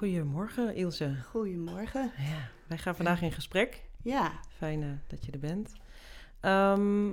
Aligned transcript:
Goedemorgen 0.00 0.74
Ilse. 0.74 1.16
Goedemorgen. 1.24 2.12
Ja, 2.16 2.50
wij 2.66 2.78
gaan 2.78 2.96
vandaag 2.96 3.22
in 3.22 3.32
gesprek. 3.32 3.82
Ja, 4.02 4.32
Fijn 4.48 4.82
eh, 4.82 4.88
dat 5.06 5.24
je 5.24 5.32
er 5.32 5.38
bent. 5.38 5.72
Ehm, 6.40 7.10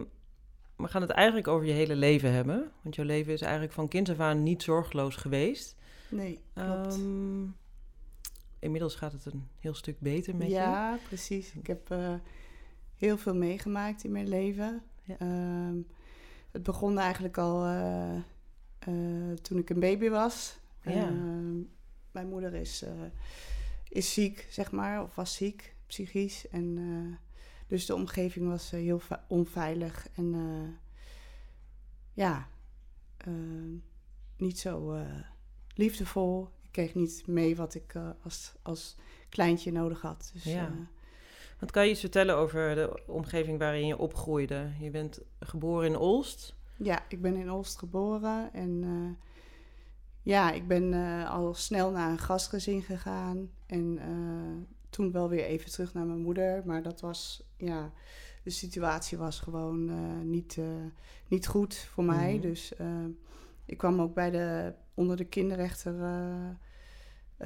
we 0.75 0.87
gaan 0.87 1.01
het 1.01 1.11
eigenlijk 1.11 1.47
over 1.47 1.67
je 1.67 1.73
hele 1.73 1.95
leven 1.95 2.31
hebben. 2.31 2.71
Want 2.81 2.95
jouw 2.95 3.05
leven 3.05 3.33
is 3.33 3.41
eigenlijk 3.41 3.73
van 3.73 3.87
kind 3.87 4.09
af 4.09 4.19
aan 4.19 4.43
niet 4.43 4.63
zorgeloos 4.63 5.15
geweest. 5.15 5.75
nee, 6.09 6.39
klopt. 6.53 6.93
Ehm, 6.93 7.45
inmiddels 8.59 8.95
gaat 8.95 9.11
het 9.11 9.25
een 9.25 9.47
heel 9.59 9.73
stuk 9.73 9.99
beter 9.99 10.35
met 10.35 10.47
je. 10.47 10.53
ja, 10.53 10.97
precies. 11.07 11.53
Ik 11.53 11.67
heb 11.67 11.91
eh, 11.91 12.13
heel 12.97 13.17
veel 13.17 13.35
meegemaakt 13.35 14.03
in 14.03 14.11
mijn 14.11 14.27
leven. 14.27 14.81
Ja. 15.03 15.15
Ehm, 15.17 15.77
het 16.51 16.63
begon 16.63 16.97
eigenlijk 16.97 17.37
al 17.37 17.65
eh, 17.65 18.21
toen 19.41 19.57
ik 19.57 19.69
een 19.69 19.79
baby 19.79 20.09
was. 20.09 20.57
Ja. 20.81 21.11
Mijn 22.17 22.29
moeder 22.29 22.53
is, 22.53 22.81
eh, 22.81 22.91
is 23.89 24.13
ziek, 24.13 24.47
zeg 24.49 24.71
maar, 24.71 25.03
of 25.03 25.15
was 25.15 25.35
ziek, 25.35 25.75
psychisch. 25.87 26.49
En 26.49 26.77
eh, 26.77 27.17
dus 27.67 27.85
de 27.85 27.95
omgeving 27.95 28.47
was 28.47 28.73
eh, 28.73 28.79
heel 28.79 29.01
onveilig 29.27 30.07
en 30.15 30.79
ja, 32.13 32.47
niet 34.37 34.59
zo 34.59 34.97
liefdevol. 35.73 36.49
Ik 36.61 36.71
kreeg 36.71 36.95
niet 36.95 37.23
mee 37.27 37.55
wat 37.55 37.75
ik 37.75 37.95
als, 38.23 38.53
als 38.61 38.95
kleintje 39.29 39.71
nodig 39.71 40.01
had. 40.01 40.29
Dus, 40.33 40.43
Ja. 40.43 40.71
Wat 41.59 41.71
kan 41.71 41.85
je 41.85 41.91
iets 41.91 41.99
vertellen 41.99 42.35
over 42.35 42.75
de 42.75 43.03
omgeving 43.07 43.59
waarin 43.59 43.87
je 43.87 43.97
opgroeide? 43.97 44.71
Je 44.79 44.89
bent 44.89 45.21
geboren 45.39 45.87
in 45.87 45.97
Olst. 45.97 46.55
Ja, 46.75 47.03
ik 47.09 47.21
ben 47.21 47.35
in 47.35 47.51
Olst 47.51 47.77
geboren 47.77 48.53
en 48.53 48.83
ja, 50.27 50.51
ik 50.51 50.67
ben 50.67 50.93
eh, 50.93 51.29
al 51.31 51.53
snel 51.53 51.91
naar 51.91 52.09
een 52.11 52.19
gastgezin 52.19 52.81
gegaan 52.81 53.49
en 53.65 53.97
eh, 54.01 54.65
toen 54.89 55.11
wel 55.11 55.29
weer 55.29 55.43
even 55.45 55.71
terug 55.71 55.93
naar 55.93 56.05
mijn 56.05 56.21
moeder, 56.21 56.61
maar 56.65 56.81
dat 56.83 57.01
was, 57.01 57.43
ja, 57.57 57.91
de 58.43 58.49
situatie 58.49 59.17
was 59.17 59.39
gewoon 59.39 59.89
eh, 59.89 59.95
niet, 60.23 60.57
niet 61.27 61.47
goed 61.47 61.75
voor 61.75 62.03
mij, 62.03 62.33
Mhm. 62.33 62.41
dus 62.41 62.73
ik 63.65 63.77
kwam 63.77 64.01
ook 64.01 64.13
bij 64.13 64.31
de, 64.31 64.73
onder 64.93 65.17
de 65.17 65.25
kinderrechter, 65.25 65.95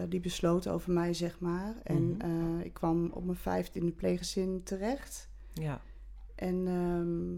die 0.09 0.19
besloot 0.19 0.67
over 0.67 0.91
mij, 0.93 1.13
zeg 1.13 1.39
maar, 1.39 1.75
en 1.83 2.17
Mhm. 2.17 2.59
ik 2.59 2.73
kwam 2.73 3.09
op 3.13 3.23
mijn 3.25 3.37
vijfde 3.37 3.79
in 3.79 3.85
de 3.85 3.91
pleeggezin 3.91 4.63
terecht. 4.63 5.29
Ja. 5.53 5.81
En 6.35 6.67
ehm, 6.67 7.35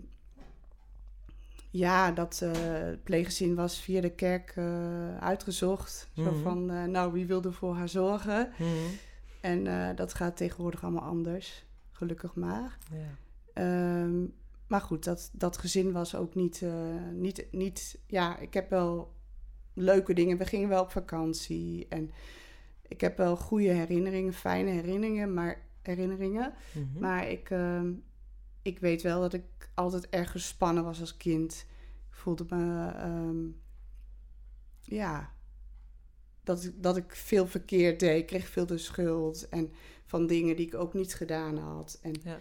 ja, 1.73 2.11
dat 2.11 2.41
eh 2.41 2.51
pleeggezin 3.03 3.55
was 3.55 3.79
via 3.79 4.01
de 4.01 4.09
kerk 4.09 4.53
eh, 4.55 5.17
uitgezocht. 5.17 6.09
Zo 6.15 6.31
Mhm. 6.31 6.41
van, 6.41 6.71
eh, 6.71 6.83
nou, 6.83 7.11
wie 7.13 7.25
wilde 7.25 7.51
voor 7.51 7.75
haar 7.75 7.89
zorgen? 7.89 8.51
Mhm. 8.57 8.67
En 9.41 9.95
dat 9.95 10.13
gaat 10.13 10.37
tegenwoordig 10.37 10.83
allemaal 10.83 11.03
anders, 11.03 11.65
gelukkig 11.91 12.35
maar. 12.35 12.77
ja. 12.91 13.15
Ehm, 13.53 14.25
maar 14.67 14.81
goed, 14.81 15.03
dat, 15.03 15.29
dat 15.33 15.57
gezin 15.57 15.91
was 15.91 16.15
ook 16.15 16.35
niet, 16.35 16.63
niet, 17.13 17.45
niet... 17.51 17.99
Ja, 18.07 18.37
ik 18.37 18.53
heb 18.53 18.69
wel 18.69 19.13
leuke 19.73 20.13
dingen. 20.13 20.37
We 20.37 20.45
gingen 20.45 20.69
wel 20.69 20.81
op 20.81 20.91
vakantie. 20.91 21.85
En 21.89 22.11
ik 22.87 23.01
heb 23.01 23.17
wel 23.17 23.35
goede 23.35 23.67
herinneringen, 23.69 24.33
fijne 24.33 24.69
herinneringen. 24.69 25.33
Maar, 25.33 25.61
herinneringen. 25.81 26.53
Mhm. 26.73 26.99
Maar 26.99 27.29
ik, 27.29 27.49
ehm, 27.49 27.91
ik 28.61 28.79
weet 28.79 29.01
wel 29.01 29.21
dat 29.21 29.33
ik 29.33 29.43
altijd 29.73 30.09
erg 30.09 30.31
gespannen 30.31 30.83
was 30.83 30.99
als 30.99 31.17
kind. 31.17 31.65
Ik 32.09 32.15
voelde 32.15 32.45
me, 32.49 32.91
ehm, 32.91 33.45
ja, 34.81 35.31
dat 36.43 36.63
ik, 36.63 36.73
dat 36.83 36.97
ik 36.97 37.15
veel 37.15 37.47
verkeerd 37.47 37.99
deed. 37.99 38.19
Ik 38.21 38.25
kreeg 38.27 38.47
veel 38.47 38.65
de 38.65 38.77
schuld 38.77 39.49
en 39.49 39.71
van 40.05 40.27
dingen 40.27 40.55
die 40.55 40.67
ik 40.67 40.75
ook 40.75 40.93
niet 40.93 41.13
gedaan 41.15 41.57
had. 41.57 41.99
En 42.01 42.13
Ja. 42.23 42.39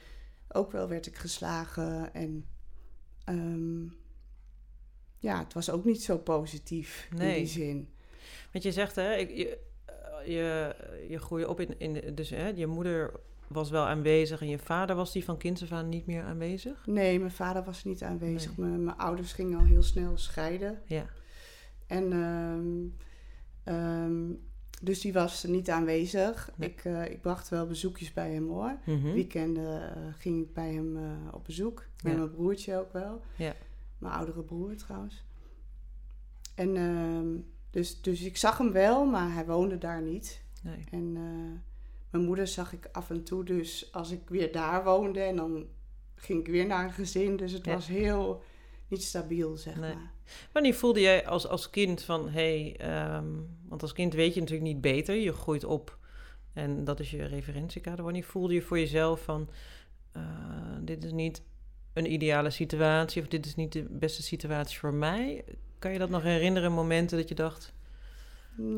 ook 0.48 0.72
wel 0.72 0.88
werd 0.88 1.06
ik 1.06 1.16
geslagen 1.16 2.14
en 2.14 2.46
ehm, 3.24 3.82
ja, 5.18 5.38
het 5.38 5.52
was 5.52 5.70
ook 5.70 5.84
niet 5.84 6.02
zo 6.02 6.18
positief 6.18 7.08
in 7.10 7.16
die 7.34 7.46
zin. 7.46 7.88
Want 8.52 8.64
je 8.64 8.72
zegt, 8.72 8.94
hè, 8.96 9.14
ik, 9.14 9.30
je, 9.36 9.58
eh, 9.84 10.26
je, 10.26 10.74
je 11.08 11.18
groeide 11.18 11.48
op 11.48 11.60
in, 11.60 11.78
in 11.78 12.14
dus 12.14 12.30
hè, 12.30 12.48
je 12.48 12.66
moeder 12.66 13.20
was 13.52 13.70
wel 13.70 13.86
aanwezig 13.86 14.40
en 14.40 14.48
je 14.48 14.58
vader 14.58 14.96
was 14.96 15.12
die 15.12 15.24
van 15.24 15.36
kinds 15.36 15.62
af 15.62 15.72
aan 15.72 15.88
niet 15.88 16.06
meer 16.06 16.22
aanwezig? 16.22 16.86
Nee, 16.86 17.18
mijn 17.18 17.30
vader 17.30 17.64
was 17.64 17.84
niet 17.84 18.02
aanwezig. 18.02 18.56
Nee. 18.56 18.68
Mijn, 18.68 18.84
mijn 18.84 18.96
ouders 18.96 19.32
gingen 19.32 19.58
al 19.58 19.64
heel 19.64 19.82
snel 19.82 20.16
scheiden. 20.18 20.82
Ja. 20.86 21.06
En 21.86 22.12
ehm, 22.12 22.86
ehm, 23.64 24.30
dus 24.82 25.00
die 25.00 25.12
was 25.12 25.44
niet 25.44 25.70
aanwezig. 25.70 26.50
Nee. 26.56 26.68
Ik, 26.68 26.84
eh, 26.84 27.10
ik 27.10 27.20
bracht 27.20 27.48
wel 27.48 27.66
bezoekjes 27.66 28.12
bij 28.12 28.32
hem 28.32 28.48
hoor. 28.48 28.78
Mhm. 28.86 29.12
Weekenden 29.12 29.94
eh, 29.94 30.02
ging 30.18 30.42
ik 30.42 30.54
bij 30.54 30.72
hem 30.72 30.96
eh, 30.96 31.34
op 31.34 31.44
bezoek. 31.44 31.84
Met 32.02 32.16
mijn 32.16 32.30
broertje 32.30 32.76
ook 32.76 32.92
wel. 32.92 33.22
Ja. 33.36 33.54
Mijn 33.98 34.14
oudere 34.14 34.42
broer 34.42 34.76
trouwens. 34.76 35.24
En 36.54 36.76
ehm, 36.76 37.26
dus, 37.70 38.00
dus 38.00 38.22
ik 38.22 38.36
zag 38.36 38.58
hem 38.58 38.72
wel, 38.72 39.04
maar 39.04 39.32
hij 39.32 39.46
woonde 39.46 39.78
daar 39.78 40.02
niet. 40.02 40.42
Nee. 40.62 40.84
En 40.90 41.16
mijn 42.12 42.24
moeder 42.24 42.46
zag 42.46 42.72
ik 42.72 42.88
af 42.92 43.10
en 43.10 43.22
toe 43.24 43.44
dus 43.44 43.92
als 43.92 44.10
ik 44.10 44.20
weer 44.28 44.52
daar 44.52 44.84
woonde. 44.84 45.20
En 45.20 45.36
dan 45.36 45.66
ging 46.14 46.40
ik 46.40 46.46
weer 46.46 46.66
naar 46.66 46.84
een 46.84 46.92
gezin. 46.92 47.36
Dus 47.36 47.52
het 47.52 47.64
Ja. 47.64 47.72
was 47.72 47.86
heel 47.86 48.42
niet 48.88 49.02
stabiel, 49.02 49.56
zeg 49.56 49.76
Nee. 49.76 49.94
maar. 49.94 50.10
Wanneer 50.52 50.74
voelde 50.74 51.00
jij 51.00 51.26
als, 51.26 51.46
als 51.46 51.70
kind 51.70 52.02
van, 52.02 52.28
hé, 52.28 52.74
hey, 52.74 52.76
ehm, 52.76 53.26
want 53.68 53.82
als 53.82 53.92
kind 53.92 54.14
weet 54.14 54.34
je 54.34 54.40
natuurlijk 54.40 54.68
niet 54.68 54.80
beter, 54.80 55.14
je 55.14 55.32
groeit 55.32 55.64
op 55.64 55.98
en 56.52 56.84
dat 56.84 57.00
is 57.00 57.10
je 57.10 57.24
referentiekader. 57.24 58.04
Wanneer 58.04 58.24
voelde 58.24 58.54
je 58.54 58.62
voor 58.62 58.78
jezelf 58.78 59.22
van, 59.24 59.48
eh, 60.12 60.22
dit 60.80 61.04
is 61.04 61.12
niet 61.12 61.42
een 61.92 62.12
ideale 62.12 62.50
situatie 62.50 63.22
of 63.22 63.28
dit 63.28 63.46
is 63.46 63.54
niet 63.54 63.72
de 63.72 63.86
beste 63.90 64.22
situatie 64.22 64.78
voor 64.78 64.94
mij? 64.94 65.44
Kan 65.78 65.92
je 65.92 65.98
dat 65.98 66.10
nog 66.10 66.22
herinneren, 66.22 66.72
momenten 66.72 67.18
dat 67.18 67.28
je 67.28 67.34
dacht, 67.34 67.72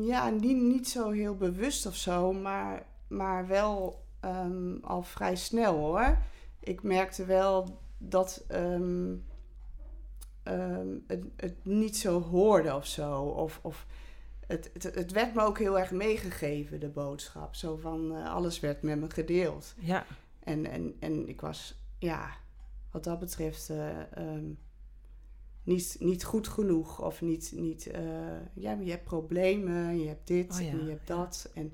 Ja, 0.05 0.29
niet, 0.29 0.57
niet 0.57 0.87
zo 0.89 1.09
heel 1.09 1.35
bewust 1.35 1.85
of 1.85 1.95
zo, 1.95 2.33
maar, 2.33 2.85
maar 3.07 3.47
wel 3.47 4.03
ehm, 4.19 4.75
al 4.81 5.03
vrij 5.03 5.35
snel 5.35 5.75
hoor. 5.75 6.17
Ik 6.59 6.83
merkte 6.83 7.25
wel 7.25 7.79
dat 7.97 8.43
ehm, 8.47 9.15
ehm, 10.43 10.87
het, 11.07 11.23
het 11.35 11.65
niet 11.65 11.97
zo 11.97 12.21
hoorde 12.21 12.75
of 12.75 12.85
zo. 12.85 13.21
Of, 13.21 13.59
of 13.61 13.85
het, 14.47 14.69
het, 14.73 14.83
het 14.83 15.11
werd 15.11 15.33
me 15.33 15.41
ook 15.41 15.59
heel 15.59 15.79
erg 15.79 15.91
meegegeven, 15.91 16.79
de 16.79 16.89
boodschap. 16.89 17.55
Zo 17.55 17.75
van 17.75 18.15
eh, 18.15 18.33
alles 18.33 18.59
werd 18.59 18.81
met 18.81 18.99
me 18.99 19.09
gedeeld. 19.09 19.73
ja, 19.79 20.05
En, 20.39 20.65
en, 20.65 20.95
en 20.99 21.27
ik 21.27 21.41
was, 21.41 21.75
ja, 21.99 22.29
wat 22.91 23.03
dat 23.03 23.19
betreft, 23.19 23.69
eh, 23.69 23.87
niet, 25.65 25.95
niet 25.99 26.23
goed 26.23 26.47
genoeg. 26.47 27.01
Of 27.01 27.21
niet, 27.21 27.51
niet 27.55 27.87
eh, 27.87 28.03
ja, 28.53 28.71
je 28.71 28.91
hebt 28.91 29.03
problemen, 29.03 29.99
je 29.99 30.07
hebt 30.07 30.27
dit 30.27 30.53
Oh 30.53 30.61
ja, 30.61 30.69
en 30.69 30.83
je 30.83 30.89
hebt 30.89 31.07
ja. 31.07 31.15
dat. 31.15 31.51
En, 31.53 31.73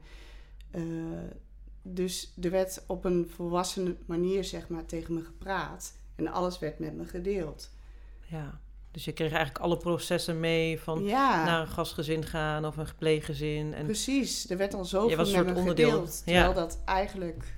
dus 1.84 2.34
er 2.42 2.50
werd 2.52 2.84
op 2.88 3.06
een 3.06 3.30
volwassen 3.36 3.98
manier, 4.06 4.44
zeg 4.44 4.68
maar, 4.70 4.86
tegen 4.86 5.14
me 5.14 5.22
gepraat. 5.22 5.94
En 6.16 6.28
alles 6.28 6.60
werd 6.60 6.80
met 6.80 6.96
me 6.96 7.06
gedeeld. 7.06 7.70
ja. 8.28 8.60
Dus 8.92 9.06
je 9.06 9.12
kreeg 9.12 9.32
eigenlijk 9.32 9.64
alle 9.66 9.78
processen 9.78 10.40
mee 10.40 10.80
van 10.80 11.04
ja, 11.04 11.46
naar 11.46 11.62
een 11.62 11.68
gastgezin 11.68 12.26
gaan 12.26 12.66
of 12.66 12.78
een 12.78 12.88
gepleeggezin. 12.88 13.74
En 13.74 13.86
precies. 13.86 14.50
Er 14.50 14.58
werd 14.58 14.74
al 14.74 14.80
Je 14.82 14.86
zoveel 14.88 15.18
was 15.18 15.32
een 15.34 15.46
soort 15.46 15.58
onderdeel, 15.58 15.90
gedeeld. 15.90 16.22
ja. 16.26 16.34
Terwijl 16.44 16.54
dat 16.68 16.80
eigenlijk, 16.86 17.56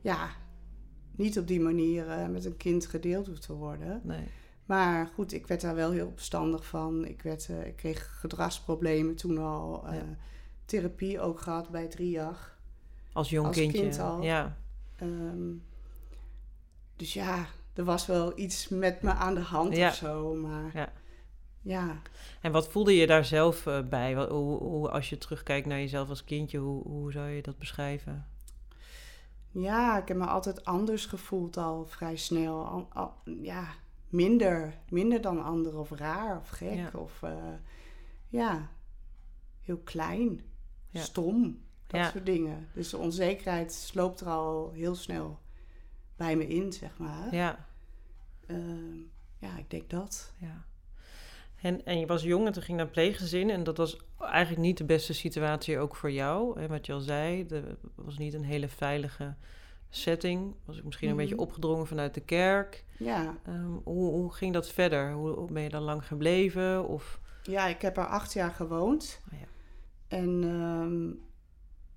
ja, 0.00 0.28
niet 1.16 1.38
op 1.38 1.46
die 1.46 1.60
manier 1.60 2.08
eh, 2.10 2.26
met 2.28 2.44
een 2.44 2.56
kind 2.56 2.86
gedeeld 2.86 3.26
hoeft 3.26 3.42
te 3.42 3.52
worden. 3.52 4.00
nee. 4.04 4.26
Maar 4.66 5.06
goed, 5.14 5.32
ik 5.32 5.46
werd 5.46 5.60
daar 5.60 5.74
wel 5.74 5.90
heel 5.90 6.06
opstandig 6.06 6.66
van. 6.66 7.04
Ik, 7.04 7.22
werd, 7.22 7.48
eh, 7.48 7.66
ik 7.66 7.76
kreeg 7.76 8.16
gedragsproblemen 8.20 9.14
toen 9.16 9.38
al. 9.38 9.84
eh, 9.86 9.94
Ja. 9.94 10.16
Therapie 10.64 11.20
ook 11.20 11.40
gehad 11.40 11.68
bij 11.68 11.88
jaar. 11.96 12.56
Als 13.12 13.30
jong 13.30 13.46
Als 13.46 13.56
kindje. 13.56 13.80
kind 13.80 13.98
al. 13.98 14.22
Ja, 14.22 14.56
Ehm, 14.96 15.52
dus 16.96 17.12
ja, 17.12 17.46
er 17.74 17.84
was 17.84 18.06
wel 18.06 18.38
iets 18.38 18.68
met 18.68 19.02
me 19.02 19.10
aan 19.12 19.34
de 19.34 19.40
hand 19.40 19.76
Ja. 19.76 19.88
of 19.88 19.94
zo. 19.94 20.34
Maar 20.34 20.70
Ja. 20.74 20.92
ja. 21.62 22.00
En 22.40 22.52
wat 22.52 22.68
voelde 22.68 22.96
je 22.96 23.06
daar 23.06 23.24
zelf 23.24 23.66
eh, 23.66 23.80
bij? 23.88 24.14
Wat, 24.16 24.30
hoe, 24.30 24.58
hoe, 24.58 24.90
als 24.90 25.08
je 25.10 25.18
terugkijkt 25.18 25.66
naar 25.66 25.78
jezelf 25.78 26.08
als 26.08 26.24
kindje, 26.24 26.58
hoe, 26.58 26.82
hoe 26.82 27.12
zou 27.12 27.28
je 27.28 27.42
dat 27.42 27.58
beschrijven? 27.58 28.26
ja, 29.50 29.98
ik 29.98 30.08
heb 30.08 30.16
me 30.16 30.26
altijd 30.26 30.64
anders 30.64 31.06
gevoeld 31.06 31.56
al 31.56 31.86
vrij 31.86 32.16
snel. 32.16 32.66
Al, 32.66 32.86
al- 32.92 33.14
ja, 33.42 33.68
minder, 34.08 34.78
minder 34.88 35.20
dan 35.20 35.42
anderen 35.44 35.80
of 35.80 35.90
raar 35.90 36.38
of 36.38 36.48
gek. 36.48 36.74
Ja. 36.74 36.90
Of 36.94 37.22
eh, 37.22 37.32
ja, 38.28 38.68
heel 39.60 39.78
klein, 39.84 40.40
Ja. 40.98 41.00
stom. 41.04 41.62
Dat 41.86 42.00
Ja. 42.00 42.10
soort 42.10 42.26
dingen. 42.26 42.68
Dus 42.72 42.90
de 42.90 42.96
onzekerheid 42.98 43.72
sloopt 43.72 44.20
er 44.20 44.26
al 44.28 44.70
heel 44.72 44.94
snel 44.94 45.38
bij 46.16 46.36
me 46.36 46.46
in, 46.48 46.72
zeg 46.72 46.98
maar. 46.98 47.34
Ja, 47.34 47.66
Ehm, 48.46 48.96
ja, 49.38 49.56
ik 49.58 49.70
denk 49.70 49.90
dat. 49.90 50.32
ja. 50.38 50.64
En, 51.60 51.84
en 51.84 51.98
je 51.98 52.06
was 52.06 52.22
jong 52.22 52.46
en 52.46 52.52
toen 52.52 52.62
ging 52.62 52.76
naar 52.76 52.88
pleeggezin. 52.88 53.50
En 53.50 53.64
dat 53.64 53.76
was 53.76 53.96
eigenlijk 54.18 54.60
niet 54.62 54.76
de 54.78 54.84
beste 54.84 55.12
situatie 55.14 55.78
ook 55.78 55.96
voor 55.96 56.10
jou. 56.10 56.60
Hè, 56.60 56.68
wat 56.68 56.86
je 56.86 56.92
al 56.92 57.00
zei, 57.00 57.46
het 57.48 57.64
was 57.94 58.18
niet 58.18 58.34
een 58.34 58.44
hele 58.44 58.68
veilige 58.68 59.34
setting. 59.90 60.54
Was 60.64 60.76
ik 60.78 60.84
misschien 60.84 61.10
een 61.10 61.16
beetje 61.16 61.34
Mhm. 61.34 61.42
opgedrongen 61.42 61.86
vanuit 61.86 62.14
de 62.14 62.20
kerk. 62.20 62.84
Ja. 62.98 63.36
Ehm, 63.46 63.70
hoe, 63.84 64.10
hoe 64.10 64.32
ging 64.32 64.52
dat 64.52 64.68
verder? 64.68 65.12
Hoe, 65.12 65.30
hoe 65.30 65.52
ben 65.52 65.62
je 65.62 65.68
dan 65.68 65.82
lang 65.82 66.06
gebleven? 66.06 66.88
Of, 66.88 67.20
ja, 67.42 67.66
ik 67.66 67.80
heb 67.82 67.96
er 67.96 68.06
acht 68.06 68.32
jaar 68.32 68.50
gewoond. 68.50 69.20
Oh 69.32 69.38
ja. 69.40 69.46
En 70.08 70.44
ehm, 70.44 71.10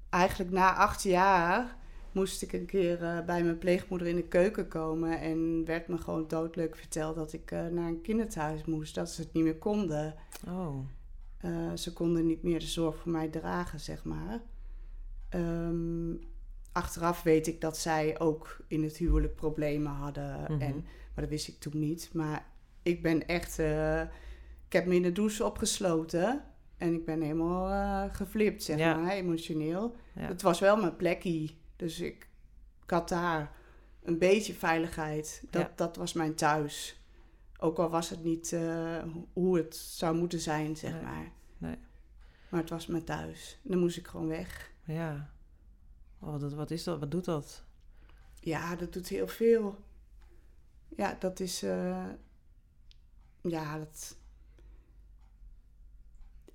eigenlijk 0.10 0.52
na 0.52 0.76
acht 0.76 1.04
jaar 1.04 1.78
moest 2.18 2.42
ik 2.42 2.54
een 2.54 2.66
keer 2.66 3.04
eh, 3.04 3.26
bij 3.26 3.44
mijn 3.44 3.58
pleegmoeder 3.58 4.08
in 4.08 4.16
de 4.16 4.28
keuken 4.28 4.68
komen. 4.68 5.20
En 5.20 5.66
werd 5.66 5.88
me 5.88 5.98
gewoon 5.98 6.28
doodleuk 6.28 6.76
verteld 6.76 7.16
dat 7.16 7.34
ik 7.34 7.52
eh, 7.52 7.68
naar 7.68 7.88
een 7.88 8.02
kinderthuis 8.02 8.66
moest. 8.66 8.96
Dat 8.96 9.10
ze 9.10 9.22
het 9.22 9.34
niet 9.34 9.44
meer 9.44 9.58
konden. 9.58 10.16
oh, 10.48 10.86
Eh, 11.38 11.74
ze 11.74 11.94
konden 11.94 12.26
niet 12.26 12.44
meer 12.44 12.60
de 12.60 12.66
zorg 12.66 12.98
voor 12.98 13.12
mij 13.12 13.28
dragen, 13.28 13.80
zeg 13.80 14.04
maar. 14.04 14.42
Ehm, 15.30 16.14
achteraf 16.72 17.24
weet 17.24 17.48
ik 17.48 17.62
dat 17.62 17.78
zij 17.78 18.20
ook 18.20 18.58
in 18.68 18.84
het 18.84 18.98
huwelijk 18.98 19.36
problemen 19.36 19.92
hadden. 19.92 20.42
Mhm. 20.42 20.62
en, 20.62 20.74
maar 21.14 21.24
dat 21.24 21.30
wist 21.30 21.48
ik 21.48 21.60
toen 21.60 21.80
niet. 21.80 22.10
Maar 22.14 22.46
ik 22.84 23.02
ben 23.02 23.28
echt... 23.28 23.60
ik 24.68 24.74
heb 24.74 24.86
me 24.86 24.96
in 24.96 25.02
de 25.02 25.12
douche 25.12 25.46
opgesloten. 25.46 26.44
En 26.78 26.94
ik 26.94 27.06
ben 27.06 27.22
helemaal 27.22 27.70
eh 27.70 28.16
geflipt, 28.16 28.64
zeg 28.64 28.78
Ja. 28.78 28.96
maar, 28.98 29.12
emotioneel. 29.12 29.96
ja. 30.16 30.22
Het 30.22 30.42
was 30.42 30.60
wel 30.60 30.78
mijn 30.78 30.96
plekje. 30.96 31.50
Dus 31.76 32.00
ik, 32.00 32.28
ik 32.84 32.90
had 32.90 33.10
daar 33.10 33.52
een 34.04 34.18
beetje 34.18 34.54
veiligheid. 34.54 35.44
Dat, 35.50 35.62
Ja. 35.62 35.72
dat 35.76 35.96
was 35.96 36.14
mijn 36.14 36.36
thuis. 36.36 37.02
Ook 37.60 37.78
al 37.80 37.90
was 37.90 38.10
het 38.10 38.24
niet 38.24 38.54
eh, 38.54 39.04
hoe 39.34 39.58
het 39.58 39.76
zou 39.76 40.16
moeten 40.18 40.40
zijn, 40.40 40.76
zeg 40.78 40.92
Nee. 40.94 41.02
maar. 41.02 41.32
Nee. 41.58 41.76
Maar 42.50 42.60
het 42.60 42.70
was 42.70 42.88
mijn 42.88 43.04
thuis. 43.04 43.60
En 43.64 43.70
dan 43.72 43.80
moest 43.80 43.98
ik 43.98 44.08
gewoon 44.08 44.28
weg. 44.28 44.72
ja. 44.84 45.30
Oh, 46.20 46.40
dat, 46.40 46.54
wat 46.54 46.72
is 46.72 46.84
dat? 46.84 47.00
Wat 47.00 47.12
doet 47.12 47.26
dat? 47.26 47.64
Ja, 48.40 48.76
dat 48.76 48.94
doet 48.94 49.08
heel 49.08 49.28
veel. 49.28 49.84
Ja, 50.96 51.16
dat 51.20 51.40
is... 51.40 51.64
eh, 51.64 52.06
ja, 53.42 53.78
dat... 53.78 54.17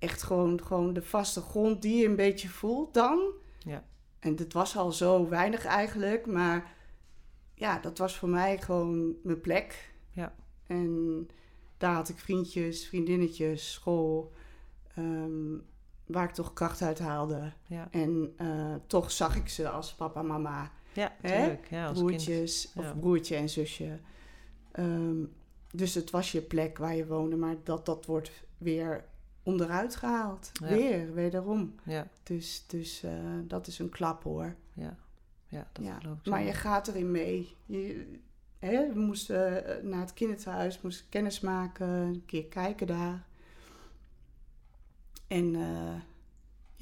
Echt 0.02 0.22
gewoon, 0.22 0.62
gewoon 0.64 0.92
de 0.92 1.02
vaste 1.02 1.40
grond 1.40 1.82
die 1.82 1.96
je 1.96 2.06
een 2.06 2.16
beetje 2.16 2.48
voelt 2.48 2.94
dan. 2.94 3.32
Ja. 3.58 3.84
En 4.18 4.36
dit 4.36 4.52
was 4.52 4.76
al 4.76 4.92
zo 4.92 5.28
weinig 5.28 5.64
eigenlijk, 5.64 6.26
maar 6.26 6.74
ja, 7.54 7.78
dat 7.78 7.98
was 7.98 8.16
voor 8.16 8.28
mij 8.28 8.58
gewoon 8.58 9.14
mijn 9.22 9.40
plek. 9.40 9.92
Ja. 10.12 10.34
En 10.66 11.28
daar 11.76 11.94
had 11.94 12.08
ik 12.08 12.18
vriendjes, 12.18 12.86
vriendinnetjes, 12.86 13.72
school, 13.72 14.32
ehm, 14.94 15.56
waar 16.06 16.24
ik 16.24 16.34
toch 16.34 16.52
kracht 16.52 16.82
uit 16.82 16.98
haalde. 16.98 17.52
Ja, 17.66 17.88
En 17.90 18.32
eh, 18.36 18.74
toch 18.86 19.10
zag 19.10 19.36
ik 19.36 19.48
ze 19.48 19.68
als 19.68 19.94
papa, 19.94 20.22
mama, 20.22 20.70
ja 20.92 21.16
Hè? 21.20 21.38
tuurlijk. 21.38 21.66
Ja, 21.70 21.86
als 21.86 21.96
kind. 21.98 22.06
broertjes 22.06 22.72
of 22.76 22.98
broertje 23.00 23.36
en 23.36 23.48
zusje. 23.48 23.98
Ehm, 24.72 25.24
dus 25.72 25.94
het 25.94 26.10
was 26.10 26.32
je 26.32 26.40
plek 26.42 26.78
waar 26.78 26.96
je 26.96 27.06
woonde, 27.06 27.36
maar 27.36 27.56
dat, 27.64 27.86
dat 27.86 28.06
wordt 28.06 28.30
weer 28.58 29.04
onderuit 29.42 29.96
gehaald. 29.96 30.50
Ja. 30.52 30.66
Weer, 30.68 31.14
wederom. 31.14 31.74
Ja, 31.84 32.06
Dus, 32.22 32.64
dus 32.66 33.02
eh, 33.02 33.12
dat 33.44 33.66
is 33.66 33.78
een 33.78 33.88
klap 33.90 34.22
hoor. 34.22 34.54
ja. 34.72 34.96
Ja, 35.46 35.68
dat 35.72 35.84
Ja, 35.84 35.98
geloof 36.00 36.18
ik 36.18 36.26
Maar 36.26 36.42
je 36.42 36.52
gaat 36.52 36.88
erin 36.88 37.10
mee. 37.10 37.56
Je, 37.66 38.06
hè, 38.58 38.92
we 38.92 39.00
moesten 39.00 39.66
eh, 39.66 39.82
naar 39.84 40.00
het 40.00 40.12
kinderthuis, 40.12 40.80
moesten 40.80 41.06
kennis 41.08 41.40
maken, 41.40 41.88
een 41.88 42.22
keer 42.26 42.44
kijken 42.44 42.86
daar. 42.86 43.26
En 45.26 45.54
eh, 45.54 45.94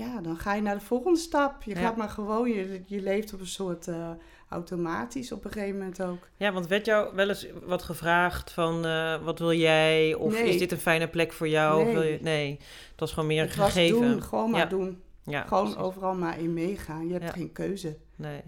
ja, 0.07 0.21
dan 0.21 0.37
ga 0.37 0.55
je 0.55 0.63
naar 0.63 0.75
de 0.75 0.81
volgende 0.85 1.19
stap. 1.19 1.63
Je 1.63 1.75
Ja. 1.75 1.81
gaat 1.81 1.97
maar 1.97 2.09
gewoon, 2.09 2.51
je, 2.51 2.83
je 2.87 3.01
leeft 3.03 3.33
op 3.35 3.41
een 3.41 3.47
soort 3.47 3.89
eh, 3.89 4.11
automatisch 4.49 5.33
op 5.33 5.45
een 5.45 5.51
gegeven 5.51 5.79
moment 5.79 6.03
ook. 6.03 6.29
Ja, 6.37 6.53
want 6.53 6.67
werd 6.67 6.87
jou 6.87 7.15
wel 7.15 7.29
eens 7.29 7.47
wat 7.65 7.83
gevraagd 7.83 8.51
van 8.53 8.85
eh, 8.87 9.25
wat 9.25 9.39
wil 9.39 9.53
jij? 9.53 10.15
Of 10.15 10.33
Nee. 10.33 10.49
is 10.49 10.59
dit 10.59 10.73
een 10.73 10.79
fijne 10.79 11.09
plek 11.09 11.33
voor 11.33 11.49
jou? 11.49 11.79
Of 11.81 11.85
Nee. 11.85 11.95
wil 11.95 12.03
je... 12.03 12.19
nee, 12.21 12.59
het 12.91 13.01
was 13.01 13.13
gewoon 13.13 13.29
meer 13.29 13.43
het 13.43 13.51
een 13.57 13.65
gegeven. 13.65 14.01
doen, 14.11 14.23
gewoon 14.23 14.51
maar 14.51 14.61
Ja. 14.61 14.67
doen. 14.67 15.03
Ja, 15.25 15.43
gewoon 15.43 15.65
precies. 15.65 15.81
overal 15.83 16.15
maar 16.15 16.39
in 16.41 16.55
meegaan. 16.55 17.07
Je 17.07 17.13
hebt 17.13 17.31
geen 17.33 17.53
keuze. 17.53 17.97
Nee. 18.17 18.41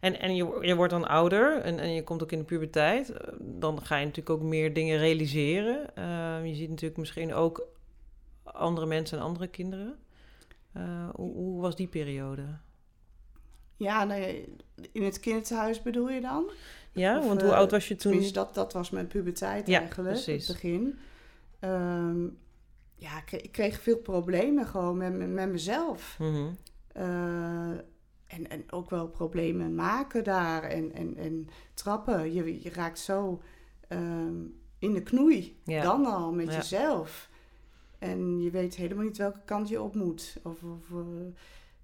En, 0.00 0.20
en 0.20 0.34
je, 0.36 0.58
je 0.60 0.74
wordt 0.74 0.92
dan 0.92 1.08
ouder 1.08 1.60
en, 1.60 1.78
en 1.78 1.94
je 1.94 2.04
komt 2.04 2.22
ook 2.22 2.32
in 2.32 2.38
de 2.38 2.44
puberteit. 2.44 3.10
Eh, 3.10 3.32
Dan 3.40 3.82
ga 3.82 3.96
je 3.96 4.04
natuurlijk 4.06 4.36
ook 4.40 4.42
meer 4.48 4.72
dingen 4.74 4.98
realiseren. 4.98 5.94
Eh, 5.96 6.46
je 6.46 6.54
ziet 6.54 6.68
natuurlijk 6.68 7.00
misschien 7.00 7.34
ook 7.34 7.66
andere 8.42 8.86
mensen 8.86 9.18
en 9.18 9.24
andere 9.24 9.46
kinderen. 9.48 9.96
Eh, 10.72 11.08
hoe, 11.14 11.32
hoe 11.34 11.60
was 11.60 11.76
die 11.76 11.86
periode? 11.88 12.42
Ja, 13.76 14.04
nee, 14.04 14.54
in 14.92 15.02
het 15.02 15.20
kinderthuis 15.20 15.82
bedoel 15.82 16.10
je 16.10 16.20
dan? 16.20 16.50
Ja, 16.92 17.18
Of, 17.18 17.26
want 17.26 17.40
hoe 17.42 17.50
eh, 17.50 17.56
oud 17.56 17.70
was 17.70 17.88
je 17.88 17.96
toen? 17.96 18.32
Dat, 18.32 18.54
dat 18.54 18.72
was 18.72 18.90
mijn 18.90 19.06
puberteit 19.06 19.66
Ja, 19.66 19.78
eigenlijk, 19.80 20.08
precies. 20.10 20.46
het 20.48 20.56
begin. 20.56 20.98
Ehm, 21.60 22.22
ja, 22.94 23.22
ik 23.30 23.52
kreeg, 23.52 23.80
veel 23.80 23.96
problemen 23.98 24.66
gewoon 24.66 24.96
met, 24.96 25.16
met, 25.16 25.28
met 25.28 25.48
mezelf. 25.50 26.16
Mhm. 26.18 26.46
Eh, 26.92 27.70
en, 28.26 28.48
en 28.50 28.72
ook 28.72 28.90
wel 28.90 29.08
problemen 29.08 29.74
maken 29.74 30.24
daar 30.24 30.62
en, 30.62 30.92
en, 30.92 31.16
en 31.16 31.48
trappen. 31.74 32.32
Je, 32.32 32.62
je 32.62 32.70
raakt 32.70 32.98
zo 32.98 33.42
ehm, 33.88 34.34
in 34.78 34.92
de 34.92 35.02
knoei, 35.02 35.60
Ja. 35.64 35.82
dan 35.82 36.06
al, 36.06 36.32
met 36.32 36.46
Ja. 36.46 36.56
jezelf. 36.56 37.30
En 37.98 38.40
je 38.40 38.50
weet 38.50 38.74
helemaal 38.74 39.04
niet 39.04 39.16
welke 39.16 39.40
kant 39.44 39.68
je 39.68 39.82
op 39.82 39.94
moet. 39.94 40.36
Of, 40.42 40.62
of 40.62 40.90
eh, 40.90 41.26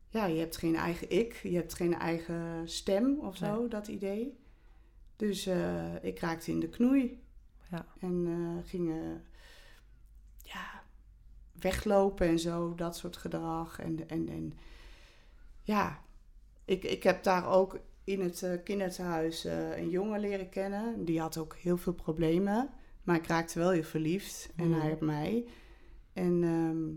ja, 0.08 0.24
je 0.26 0.38
hebt 0.38 0.56
geen 0.56 0.76
eigen 0.76 1.10
ik, 1.10 1.34
je 1.34 1.54
hebt 1.56 1.74
geen 1.74 1.94
eigen 1.94 2.68
stem 2.68 3.18
of 3.20 3.36
zo, 3.36 3.58
Nee. 3.58 3.68
dat 3.68 3.88
idee. 3.88 4.38
Dus 5.16 5.46
eh, 5.46 6.04
ik 6.04 6.18
raakte 6.18 6.50
in 6.50 6.60
de 6.60 6.68
knoei. 6.68 7.22
Ja. 7.70 7.86
En 8.00 8.24
eh, 8.26 8.68
ging 8.70 8.92
ja, 10.42 10.82
weglopen 11.60 12.26
en 12.26 12.38
zo, 12.38 12.74
dat 12.74 12.96
soort 12.96 13.16
gedrag. 13.16 13.78
En, 13.78 14.08
en, 14.08 14.28
en 14.28 14.52
ja, 15.62 16.00
ik, 16.64 16.84
ik 16.84 17.02
heb 17.02 17.22
daar 17.22 17.46
ook 17.48 17.78
in 18.04 18.20
het 18.20 18.60
kinderthuis 18.64 19.44
een 19.44 19.90
jongen 19.90 20.20
leren 20.20 20.48
kennen. 20.48 21.04
Die 21.04 21.20
had 21.20 21.38
ook 21.38 21.54
heel 21.56 21.76
veel 21.76 21.92
problemen. 21.94 22.70
Maar 23.02 23.16
ik 23.16 23.26
raakte 23.26 23.58
wel 23.58 23.70
heel 23.70 23.82
verliefd. 23.82 24.52
En 24.56 24.68
Mhm. 24.68 24.80
hij 24.80 24.92
op 24.92 25.00
mij. 25.00 25.46
En, 26.14 26.42
ehm, 26.42 26.92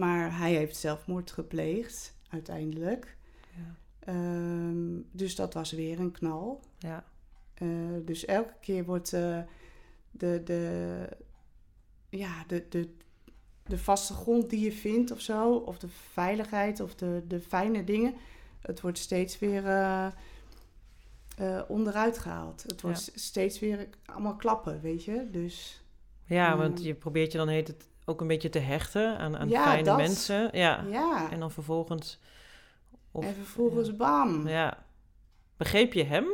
maar 0.00 0.38
hij 0.38 0.54
heeft 0.54 0.76
zelfmoord 0.76 1.30
gepleegd, 1.30 2.14
uiteindelijk. 2.28 3.16
Ja. 3.56 3.76
Ehm, 3.98 5.00
dus 5.10 5.34
dat 5.36 5.54
was 5.54 5.72
weer 5.72 6.00
een 6.00 6.12
knal. 6.12 6.60
Ja. 6.78 7.04
Eh, 7.54 7.68
dus 8.04 8.24
elke 8.24 8.54
keer 8.60 8.84
wordt 8.84 9.12
eh, 9.12 9.40
de, 10.10 10.40
de, 10.44 11.08
ja, 12.08 12.44
de, 12.46 12.66
de, 12.68 12.94
de 13.66 13.78
vaste 13.78 14.12
grond 14.12 14.50
die 14.50 14.60
je 14.64 14.72
vindt 14.72 15.10
of 15.10 15.20
zo, 15.20 15.54
of 15.54 15.78
de 15.78 15.88
veiligheid 15.88 16.80
of 16.80 16.94
de, 16.94 17.22
de 17.28 17.40
fijne 17.40 17.84
dingen, 17.84 18.14
het 18.60 18.80
wordt 18.80 18.98
steeds 18.98 19.38
weer 19.38 19.66
eh, 19.66 20.08
onderuit 21.68 22.18
gehaald. 22.18 22.62
Het 22.62 22.80
wordt 22.80 23.04
Ja. 23.04 23.12
steeds 23.14 23.58
weer 23.58 23.88
allemaal 24.04 24.36
klappen, 24.36 24.80
weet 24.80 25.04
je. 25.04 25.28
Dus 25.30 25.81
ja, 26.26 26.52
Mm. 26.52 26.58
want 26.60 26.82
je 26.84 26.94
probeert 26.94 27.32
je 27.32 27.38
dan 27.38 27.48
heet 27.48 27.68
het 27.68 27.88
ook 28.04 28.20
een 28.20 28.26
beetje 28.26 28.48
te 28.48 28.58
hechten 28.58 29.18
aan, 29.18 29.36
aan 29.38 29.48
Ja, 29.48 29.62
fijne 29.64 29.82
dat. 29.84 29.96
mensen. 29.96 30.48
Ja. 30.58 30.84
ja, 30.90 31.30
En 31.30 31.40
dan 31.40 31.50
vervolgens... 31.50 32.20
Of, 33.10 33.24
en 33.24 33.34
vervolgens 33.34 33.96
bam. 33.96 34.48
Ja. 34.48 34.84
Begreep 35.56 35.92
je 35.92 36.04
hem? 36.04 36.26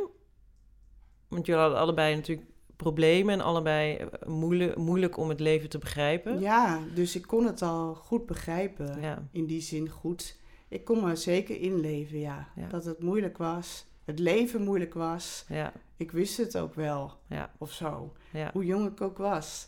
Want 1.27 1.45
jullie 1.45 1.61
hadden 1.61 1.79
allebei 1.79 2.15
natuurlijk 2.15 2.47
problemen 2.75 3.33
en 3.33 3.41
allebei 3.41 3.95
eh, 3.95 4.27
moeilijk, 4.27 4.75
moeilijk 4.77 5.17
om 5.17 5.29
het 5.29 5.39
leven 5.39 5.69
te 5.69 5.77
begrijpen. 5.77 6.39
Ja, 6.39 6.79
dus 6.93 7.15
ik 7.15 7.21
kon 7.27 7.45
het 7.45 7.61
al 7.61 7.95
goed 7.95 8.25
begrijpen. 8.25 9.01
Ja. 9.01 9.27
in 9.31 9.45
die 9.45 9.61
zin 9.61 9.89
goed. 9.89 10.37
Ik 10.67 10.85
kon 10.85 11.03
me 11.03 11.15
zeker 11.15 11.61
inleven, 11.61 12.19
ja. 12.19 12.47
Ja. 12.55 12.67
Dat 12.67 12.85
het 12.85 13.01
moeilijk 13.03 13.37
was. 13.37 13.85
Het 14.05 14.19
leven 14.19 14.63
moeilijk 14.63 14.93
was. 14.93 15.45
Ja. 15.49 15.73
Ik 15.97 16.11
wist 16.11 16.37
het 16.37 16.57
ook 16.57 16.73
wel, 16.73 17.11
Ja. 17.27 17.51
of 17.57 17.71
zo. 17.71 18.13
Hoe 18.53 18.65
jong 18.65 18.87
ik 18.87 19.01
ook 19.01 19.17
was. 19.17 19.67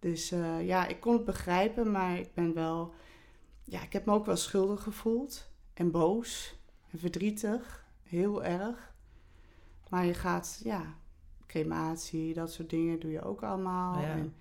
Dus 0.00 0.30
eh, 0.30 0.66
ja, 0.66 0.86
ik 0.86 1.00
kon 1.00 1.12
het 1.12 1.24
begrijpen, 1.24 1.90
maar 1.90 2.18
ik 2.18 2.34
ben 2.34 2.54
wel... 2.54 2.94
Ja, 3.64 3.82
ik 3.82 3.92
heb 3.92 4.04
me 4.06 4.12
ook 4.12 4.26
wel 4.26 4.36
schuldig 4.36 4.82
gevoeld. 4.82 5.50
En 5.74 5.90
boos. 5.90 6.54
En 6.90 6.98
verdrietig. 6.98 7.84
Heel 8.02 8.44
erg. 8.44 8.92
Maar 9.88 10.06
je 10.06 10.14
gaat, 10.14 10.60
ja... 10.64 10.98
Crematie, 11.46 12.34
dat 12.34 12.52
soort 12.52 12.70
dingen 12.70 13.00
doe 13.00 13.10
je 13.10 13.22
ook 13.22 13.42
allemaal. 13.42 14.00
Ja. 14.00 14.08
En 14.08 14.34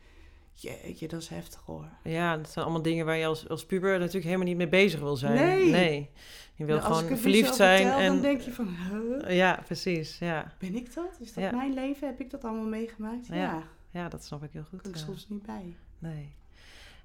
jeetje, 0.53 1.07
dat 1.07 1.21
is 1.21 1.27
heftig 1.27 1.61
hoor. 1.65 1.85
Ja, 2.03 2.37
dat 2.37 2.49
zijn 2.49 2.65
allemaal 2.65 2.83
dingen 2.83 3.05
waar 3.05 3.17
je 3.17 3.25
als, 3.25 3.49
als 3.49 3.65
puber 3.65 3.91
natuurlijk 3.97 4.25
helemaal 4.25 4.45
niet 4.47 4.57
mee 4.57 4.67
bezig 4.69 4.99
wil 4.99 5.15
zijn. 5.15 5.71
Nee. 5.71 6.09
Je 6.55 6.65
wil 6.65 6.77
Nou, 6.77 6.93
gewoon 6.93 7.09
er 7.09 7.17
verliefd 7.17 7.55
zijn. 7.55 7.81
vertel, 7.81 7.99
en, 7.99 8.07
Dan 8.11 8.21
denk 8.21 8.41
je 8.41 8.51
van, 8.51 8.67
huh? 8.67 9.35
Ja, 9.35 9.61
precies. 9.65 10.17
Ja. 10.17 10.53
Ben 10.59 10.75
ik 10.75 10.93
dat? 10.93 11.17
Is 11.19 11.33
dat 11.33 11.43
Ja. 11.43 11.51
mijn 11.51 11.73
leven? 11.73 12.07
Heb 12.07 12.19
ik 12.19 12.29
dat 12.29 12.43
allemaal 12.43 12.67
meegemaakt? 12.67 13.27
Ja. 13.27 13.35
Ja. 13.35 13.63
Ja, 13.89 14.09
dat 14.09 14.23
snap 14.23 14.43
ik 14.43 14.51
heel 14.51 14.63
goed. 14.69 14.81
Kan 14.81 14.91
ik 14.91 14.97
soms 14.97 15.29
niet 15.29 15.45
bij. 15.45 15.75
Nee. 15.99 16.35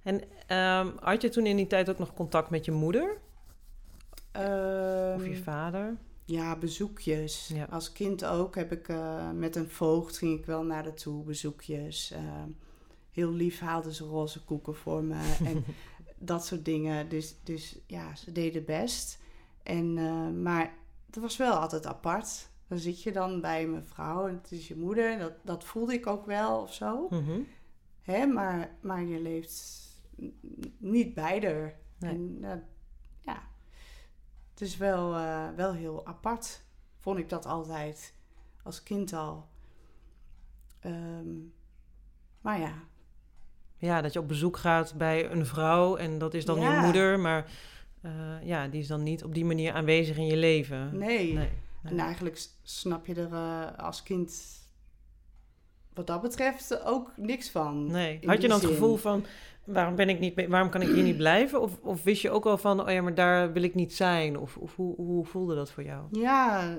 En 0.02 0.22
ehm, 0.46 0.90
had 1.00 1.22
je 1.22 1.28
toen 1.28 1.46
in 1.46 1.56
die 1.56 1.66
tijd 1.66 1.90
ook 1.90 1.98
nog 1.98 2.14
contact 2.14 2.50
met 2.50 2.64
je 2.64 2.72
moeder 2.72 3.18
of 5.14 5.24
je 5.24 5.32
Ehm, 5.34 5.42
vader? 5.42 5.96
Ja, 6.24 6.56
bezoekjes. 6.56 7.48
Ja. 7.48 7.64
Als 7.64 7.92
kind 7.92 8.24
ook 8.24 8.54
heb 8.54 8.72
ik 8.72 8.88
eh, 8.88 9.30
met 9.30 9.56
een 9.56 9.70
voogd 9.70 10.18
ging 10.18 10.38
ik 10.38 10.46
wel 10.46 10.62
naar 10.64 10.82
de 10.82 10.94
toe, 10.94 11.24
bezoekjes. 11.24 12.10
Ehm, 12.10 12.48
heel 13.10 13.32
lief 13.32 13.60
haalden 13.60 13.92
ze 13.92 14.04
roze 14.04 14.44
koeken 14.44 14.74
voor 14.74 15.04
me 15.04 15.34
en 15.50 15.64
dat 16.18 16.46
soort 16.46 16.64
dingen. 16.64 17.08
Dus, 17.08 17.34
dus 17.42 17.78
ja, 17.86 18.14
ze 18.14 18.32
deden 18.32 18.64
best. 18.64 19.18
En, 19.62 19.98
eh, 19.98 20.42
maar 20.42 20.74
het 21.06 21.16
was 21.16 21.36
wel 21.36 21.52
altijd 21.52 21.86
apart. 21.86 22.48
Dan 22.74 22.82
zit 22.82 23.02
je 23.02 23.12
dan 23.12 23.40
bij 23.40 23.66
mijn 23.66 23.84
vrouw 23.84 24.28
en 24.28 24.34
het 24.34 24.52
is 24.52 24.68
je 24.68 24.76
moeder. 24.76 25.18
Dat, 25.18 25.32
dat 25.42 25.64
voelde 25.64 25.92
ik 25.92 26.06
ook 26.06 26.26
wel 26.26 26.60
of 26.60 26.74
zo. 26.74 27.06
Mhm. 27.10 27.40
Hè? 28.02 28.26
Maar, 28.26 28.70
maar 28.80 29.02
je 29.02 29.20
leeft 29.20 29.84
niet. 30.78 31.14
Nee. 31.14 31.44
En 31.98 32.38
eh, 32.40 32.56
ja, 33.20 33.42
het 34.50 34.60
is 34.60 34.76
wel, 34.76 35.14
eh, 35.14 35.48
wel 35.56 35.72
heel 35.72 36.06
apart. 36.06 36.62
Vond 36.98 37.18
ik 37.18 37.28
dat 37.28 37.46
altijd 37.46 38.14
als 38.62 38.82
kind 38.82 39.12
al. 39.12 39.48
Ehm, 40.80 41.32
maar 42.40 42.60
ja, 42.60 42.74
Ja, 43.76 44.00
dat 44.00 44.12
je 44.12 44.18
op 44.18 44.28
bezoek 44.28 44.56
gaat 44.56 44.94
bij 44.94 45.30
een 45.30 45.46
vrouw 45.46 45.96
en 45.96 46.18
dat 46.18 46.34
is 46.34 46.44
dan 46.44 46.60
je 46.60 46.80
moeder, 46.82 47.20
maar 47.20 47.50
eh, 48.00 48.42
ja, 48.42 48.68
die 48.68 48.80
is 48.80 48.86
dan 48.86 49.02
niet 49.02 49.24
op 49.24 49.34
die 49.34 49.44
manier 49.44 49.72
aanwezig 49.72 50.16
in 50.16 50.26
je 50.26 50.36
leven. 50.36 50.98
nee. 50.98 51.32
nee. 51.32 51.62
En 51.84 51.98
eigenlijk 51.98 52.46
snap 52.62 53.06
je 53.06 53.14
er 53.14 53.32
eh, 53.32 53.78
als 53.84 54.02
kind 54.02 54.42
wat 55.94 56.06
dat 56.06 56.20
betreft 56.22 56.82
ook 56.84 57.12
niks 57.16 57.50
van. 57.50 57.86
Nee. 57.86 58.18
Had 58.24 58.42
je 58.42 58.48
dan 58.48 58.60
het 58.60 58.68
gevoel 58.68 58.96
van, 58.96 59.24
waarom, 59.64 59.94
ben 59.94 60.08
ik 60.08 60.18
niet, 60.20 60.46
waarom 60.48 60.70
kan 60.70 60.82
ik 60.82 60.88
hier 60.88 61.02
niet 61.02 61.16
blijven? 61.16 61.60
Of, 61.60 61.78
of 61.82 62.02
wist 62.02 62.22
je 62.22 62.30
ook 62.30 62.44
wel 62.44 62.58
van, 62.58 62.80
oh 62.80 62.90
ja, 62.90 63.02
maar 63.02 63.14
daar 63.14 63.52
wil 63.52 63.62
ik 63.62 63.74
niet 63.74 63.94
zijn? 63.94 64.38
Of, 64.38 64.56
of 64.56 64.76
hoe, 64.76 64.94
hoe 64.96 65.24
voelde 65.24 65.54
dat 65.54 65.70
voor 65.70 65.82
jou? 65.82 66.02
Ja, 66.10 66.76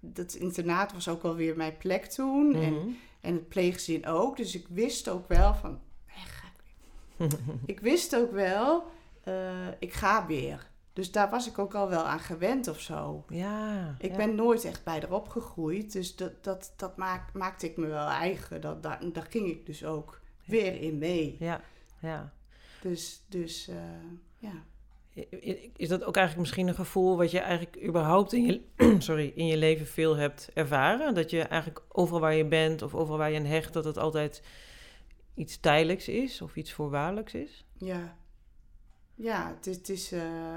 dat, 0.00 0.34
internaat 0.34 0.92
was 0.92 1.08
ook 1.08 1.22
wel 1.22 1.34
weer 1.34 1.56
mijn 1.56 1.76
plek 1.76 2.04
toen. 2.04 2.54
En, 2.54 2.72
Mhm. 2.72 2.88
en 3.20 3.34
het 3.34 3.48
pleeggezin 3.48 4.06
ook. 4.06 4.36
Dus 4.36 4.54
ik 4.54 4.66
wist 4.68 5.08
ook 5.08 5.28
wel 5.28 5.54
van... 5.54 5.78
Ik 7.66 7.80
wist 7.80 8.16
ook 8.16 8.32
wel, 8.32 8.84
eh, 9.24 9.66
ik 9.78 9.92
ga 9.92 10.26
weer. 10.26 10.67
Dus 10.98 11.10
daar 11.12 11.30
was 11.30 11.48
ik 11.48 11.58
ook 11.58 11.74
al 11.74 11.88
wel 11.88 12.02
aan 12.02 12.20
gewend 12.20 12.68
of 12.68 12.80
zo. 12.80 13.24
Ja. 13.28 13.94
Ik 13.98 14.10
ja. 14.10 14.16
ben 14.16 14.34
nooit 14.34 14.64
echt 14.64 14.84
bij 14.84 15.02
erop 15.02 15.28
gegroeid. 15.28 15.92
Dus 15.92 16.16
dat, 16.16 16.44
dat, 16.44 16.72
dat 16.76 16.96
maak, 16.96 17.32
maakte 17.32 17.66
ik 17.66 17.76
me 17.76 17.86
wel 17.86 18.06
eigen. 18.06 18.60
Dat, 18.60 18.82
daar, 18.82 19.12
daar 19.12 19.26
ging 19.30 19.48
ik 19.48 19.66
dus 19.66 19.84
ook 19.84 20.20
weer 20.44 20.80
in 20.80 20.98
mee. 20.98 21.36
Ja, 21.38 21.60
ja. 22.00 22.32
Dus, 22.82 23.22
dus 23.28 23.68
eh, 23.68 23.76
ja. 24.38 24.64
Is 25.76 25.88
dat 25.88 26.04
ook 26.04 26.16
eigenlijk 26.16 26.46
misschien 26.46 26.68
een 26.68 26.74
gevoel 26.74 27.16
wat 27.16 27.30
je 27.30 27.38
eigenlijk 27.38 27.84
überhaupt 27.86 28.32
in 28.32 28.46
je, 28.46 28.62
sorry, 29.08 29.32
in 29.34 29.46
je 29.46 29.56
leven 29.56 29.86
veel 29.86 30.16
hebt 30.16 30.50
ervaren? 30.54 31.14
Dat 31.14 31.30
je 31.30 31.42
eigenlijk 31.42 31.82
overal 31.88 32.20
waar 32.20 32.34
je 32.34 32.46
bent 32.46 32.82
of 32.82 32.94
overal 32.94 33.18
waar 33.18 33.30
je 33.30 33.38
aan 33.38 33.44
hecht, 33.44 33.72
dat 33.72 33.84
het 33.84 33.98
altijd 33.98 34.42
iets 35.34 35.60
tijdelijks 35.60 36.08
is 36.08 36.42
of 36.42 36.56
iets 36.56 36.72
voorwaardelijks 36.72 37.34
is? 37.34 37.66
Ja, 37.76 38.16
ja 39.14 39.54
het 39.56 39.66
is. 39.66 39.76
Het 39.76 39.88
is 39.88 40.12
eh, 40.12 40.56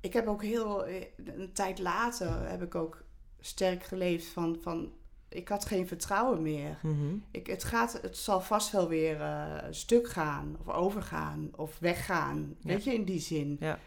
ik 0.00 0.12
heb 0.12 0.26
ook 0.26 0.42
heel. 0.42 0.84
eh, 0.86 1.04
Een 1.24 1.52
tijd 1.52 1.78
later 1.78 2.48
heb 2.48 2.62
ik 2.62 2.74
ook 2.74 3.02
sterk 3.40 3.82
geleefd 3.84 4.26
van. 4.26 4.56
van 4.60 4.92
ik 5.28 5.48
had 5.48 5.64
geen 5.64 5.86
vertrouwen 5.86 6.42
meer. 6.42 6.78
Mhm. 6.82 7.16
Ik, 7.30 7.46
het, 7.46 7.64
gaat, 7.64 7.98
het 8.02 8.16
zal 8.16 8.40
vast 8.40 8.72
wel 8.72 8.88
weer 8.88 9.20
eh, 9.20 9.54
stuk 9.70 10.08
gaan, 10.08 10.56
of 10.60 10.68
overgaan, 10.74 11.48
of 11.56 11.78
weggaan. 11.78 12.56
Ja. 12.60 12.68
Weet 12.72 12.84
je, 12.84 12.94
in 12.94 13.04
die 13.04 13.20
zin. 13.20 13.56
Ja. 13.60 13.78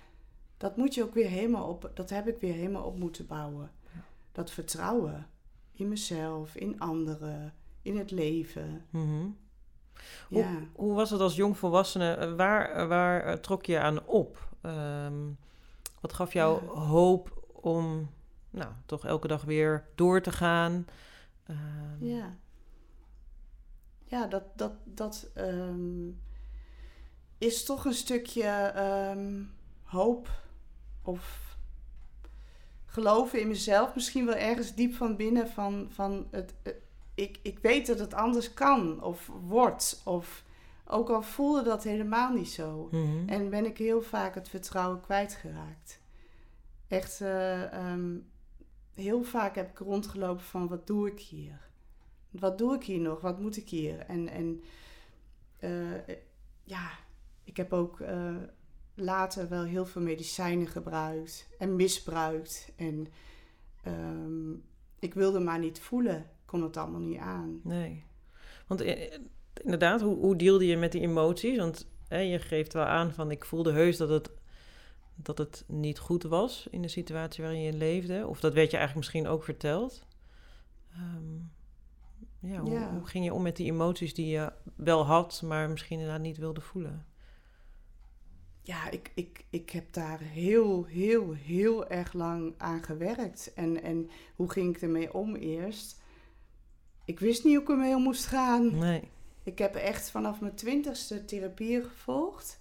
Dat 0.57 0.77
moet 0.77 0.93
je 0.93 1.03
ook 1.03 1.13
weer 1.13 1.27
helemaal 1.29 1.67
op. 1.69 1.91
Dat 1.93 2.09
heb 2.09 2.27
ik 2.27 2.39
weer 2.39 2.53
helemaal 2.53 2.83
op 2.83 2.97
moeten 2.97 3.27
bouwen. 3.27 3.71
Dat 4.31 4.51
vertrouwen 4.51 5.27
in 5.73 5.87
mezelf, 5.87 6.55
in 6.55 6.79
anderen, 6.79 7.53
in 7.81 7.97
het 7.97 8.11
leven. 8.11 8.85
Mhm. 8.89 9.25
Hoe, 10.27 10.39
Ja. 10.39 10.49
hoe 10.75 10.93
was 10.93 11.09
het 11.09 11.21
als 11.21 11.35
jongvolwassene? 11.35 12.13
Eh, 12.13 12.33
Waar, 12.35 12.87
waar 12.87 13.21
eh, 13.23 13.33
trok 13.33 13.65
je 13.65 13.79
aan 13.79 14.05
op? 14.05 14.47
Ehm, 14.61 15.13
wat 16.01 16.13
gaf 16.13 16.33
jou 16.33 16.63
Ja. 16.65 16.71
hoop 16.79 17.47
om 17.61 18.09
nou, 18.49 18.71
toch 18.85 19.05
elke 19.05 19.27
dag 19.27 19.43
weer 19.43 19.87
door 19.95 20.21
te 20.21 20.31
gaan? 20.31 20.87
Ehm, 21.43 22.05
Ja. 22.05 22.35
Ja, 24.05 24.27
dat, 24.27 24.43
dat, 24.55 24.71
dat 24.85 25.29
ehm, 25.33 26.09
is 27.37 27.63
toch 27.65 27.85
een 27.85 27.93
stukje 27.93 28.43
ehm, 28.75 29.43
hoop 29.83 30.29
of 31.03 31.47
geloven 32.85 33.41
in 33.41 33.47
mezelf. 33.47 33.95
Misschien 33.95 34.25
wel 34.25 34.35
ergens 34.35 34.75
diep 34.75 34.93
van 34.93 35.15
binnen 35.15 35.47
van, 35.47 35.87
van 35.91 36.27
het, 36.31 36.53
eh, 36.63 36.73
ik, 37.15 37.39
ik 37.43 37.59
weet 37.59 37.87
dat 37.87 37.99
het 37.99 38.13
anders 38.13 38.53
kan 38.53 39.03
of 39.03 39.27
wordt. 39.41 40.01
Of 40.05 40.43
ook 40.91 41.09
al 41.09 41.21
voelde 41.21 41.63
dat 41.63 41.83
helemaal 41.83 42.33
niet 42.33 42.49
zo. 42.49 42.87
mhm. 42.91 43.27
En 43.29 43.49
ben 43.49 43.65
ik 43.65 43.77
heel 43.77 44.01
vaak 44.01 44.35
het 44.35 44.49
vertrouwen 44.49 45.01
kwijtgeraakt. 45.01 46.01
Echt, 46.87 47.21
eh, 47.21 47.73
ehm, 47.73 48.17
heel 48.93 49.23
vaak 49.23 49.55
heb 49.55 49.69
ik 49.69 49.77
rondgelopen 49.77 50.43
van 50.43 50.67
wat 50.67 50.87
doe 50.87 51.07
ik 51.07 51.19
hier? 51.19 51.67
Wat 52.29 52.57
doe 52.57 52.75
ik 52.75 52.83
hier 52.83 52.99
nog? 52.99 53.21
Wat 53.21 53.39
moet 53.39 53.57
ik 53.57 53.69
hier? 53.69 53.99
En, 53.99 54.27
en 54.29 54.63
eh, 55.59 56.15
ja, 56.63 56.89
ik 57.43 57.57
heb 57.57 57.73
ook 57.73 57.99
eh, 57.99 58.35
later 58.93 59.49
wel 59.49 59.63
heel 59.63 59.85
veel 59.85 60.01
medicijnen 60.01 60.67
gebruikt 60.67 61.49
en 61.57 61.75
misbruikt. 61.75 62.71
En 62.75 63.07
ehm, 63.83 64.51
ik 64.99 65.13
wilde 65.13 65.39
maar 65.39 65.59
niet 65.59 65.79
voelen. 65.79 66.17
Ik 66.17 66.45
kon 66.45 66.63
het 66.63 66.77
allemaal 66.77 66.99
niet 66.99 67.19
aan. 67.19 67.59
Nee. 67.63 68.03
Want 68.67 68.81
inderdaad, 69.63 70.01
hoe, 70.01 70.15
hoe 70.17 70.35
deelde 70.35 70.65
je 70.65 70.77
met 70.77 70.91
die 70.91 71.01
emoties? 71.01 71.57
Want 71.57 71.87
hè, 72.07 72.19
je 72.19 72.39
geeft 72.39 72.73
wel 72.73 72.83
aan 72.85 73.13
van 73.13 73.31
ik 73.31 73.45
voelde 73.45 73.71
heus 73.71 73.97
dat 73.97 74.09
het, 74.09 74.29
dat 75.15 75.37
het 75.37 75.63
niet 75.67 75.99
goed 75.99 76.23
was 76.23 76.67
in 76.71 76.81
de 76.81 76.87
situatie 76.87 77.43
waarin 77.43 77.61
je 77.61 77.73
leefde. 77.73 78.27
Of 78.27 78.39
dat 78.39 78.53
werd 78.53 78.71
je 78.71 78.77
eigenlijk 78.77 79.07
misschien 79.07 79.31
ook 79.31 79.43
verteld. 79.43 80.05
Ehm, 80.91 81.37
ja, 82.51 82.59
hoe, 82.59 82.71
Ja. 82.71 82.91
hoe 82.91 83.05
ging 83.07 83.25
je 83.25 83.33
om 83.33 83.41
met 83.41 83.55
die 83.55 83.71
emoties 83.71 84.13
die 84.13 84.27
je 84.27 84.51
wel 84.75 85.05
had, 85.05 85.41
maar 85.45 85.69
misschien 85.69 85.99
inderdaad 85.99 86.21
niet 86.21 86.37
wilde 86.37 86.61
voelen? 86.61 87.07
ja, 88.61 88.89
ik, 88.89 89.11
ik, 89.15 89.45
ik 89.49 89.69
heb 89.69 89.93
daar 89.93 90.19
heel, 90.19 90.85
heel, 90.85 91.33
heel 91.33 91.87
erg 91.87 92.13
lang 92.13 92.53
aan 92.57 92.83
gewerkt. 92.83 93.53
En, 93.55 93.83
en 93.83 94.09
hoe 94.35 94.51
ging 94.51 94.75
ik 94.75 94.81
ermee 94.81 95.13
om 95.13 95.35
eerst? 95.35 96.01
Ik 97.05 97.19
wist 97.19 97.43
niet 97.43 97.53
hoe 97.53 97.63
ik 97.63 97.69
ermee 97.69 97.95
om 97.95 98.01
moest 98.03 98.25
gaan. 98.25 98.77
Nee. 98.77 99.01
Ik 99.49 99.57
heb 99.57 99.75
echt 99.75 100.09
vanaf 100.09 100.39
mijn 100.41 100.55
twintigste 100.55 101.25
therapie 101.25 101.81
gevolgd. 101.83 102.59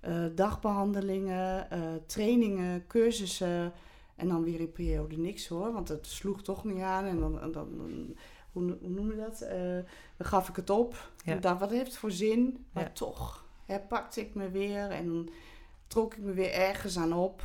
Eh, 0.00 0.24
dagbehandelingen, 0.34 1.70
eh, 1.70 1.80
trainingen, 2.06 2.86
cursussen. 2.86 3.72
En 4.16 4.28
dan 4.28 4.42
weer 4.42 4.60
een 4.60 4.72
periode 4.72 5.16
niks 5.18 5.46
hoor, 5.48 5.72
want 5.72 5.88
het 5.88 6.06
sloeg 6.06 6.42
toch 6.42 6.64
niet 6.64 6.80
aan. 6.80 7.04
En 7.04 7.18
dan, 7.20 7.32
dan, 7.40 7.52
dan- 7.52 8.16
hoe, 8.52 8.76
hoe 8.80 8.90
noem 8.90 9.10
je 9.10 9.16
dat? 9.16 9.40
Eh, 9.40 9.58
dan 10.16 10.26
gaf 10.26 10.48
ik 10.48 10.56
het 10.56 10.70
op. 10.70 11.10
Ja. 11.24 11.36
Dacht, 11.36 11.60
wat 11.60 11.70
heeft 11.70 11.86
het 11.86 11.96
voor 11.96 12.10
zin? 12.10 12.64
Maar 12.72 12.82
Ja. 12.84 12.90
toch 12.90 13.44
hè, 13.66 13.80
pakte 13.80 14.20
ik 14.20 14.34
me 14.34 14.50
weer 14.50 14.90
en 14.90 15.28
trok 15.86 16.14
ik 16.14 16.22
me 16.22 16.32
weer 16.32 16.52
ergens 16.52 16.98
aan 16.98 17.12
op. 17.12 17.42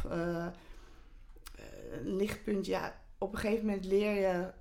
Een 1.92 2.16
lichtpunt, 2.16 2.66
ja, 2.66 3.00
op 3.18 3.34
een 3.34 3.40
gegeven 3.40 3.66
moment 3.66 3.86
leer 3.86 4.14
je 4.14 4.52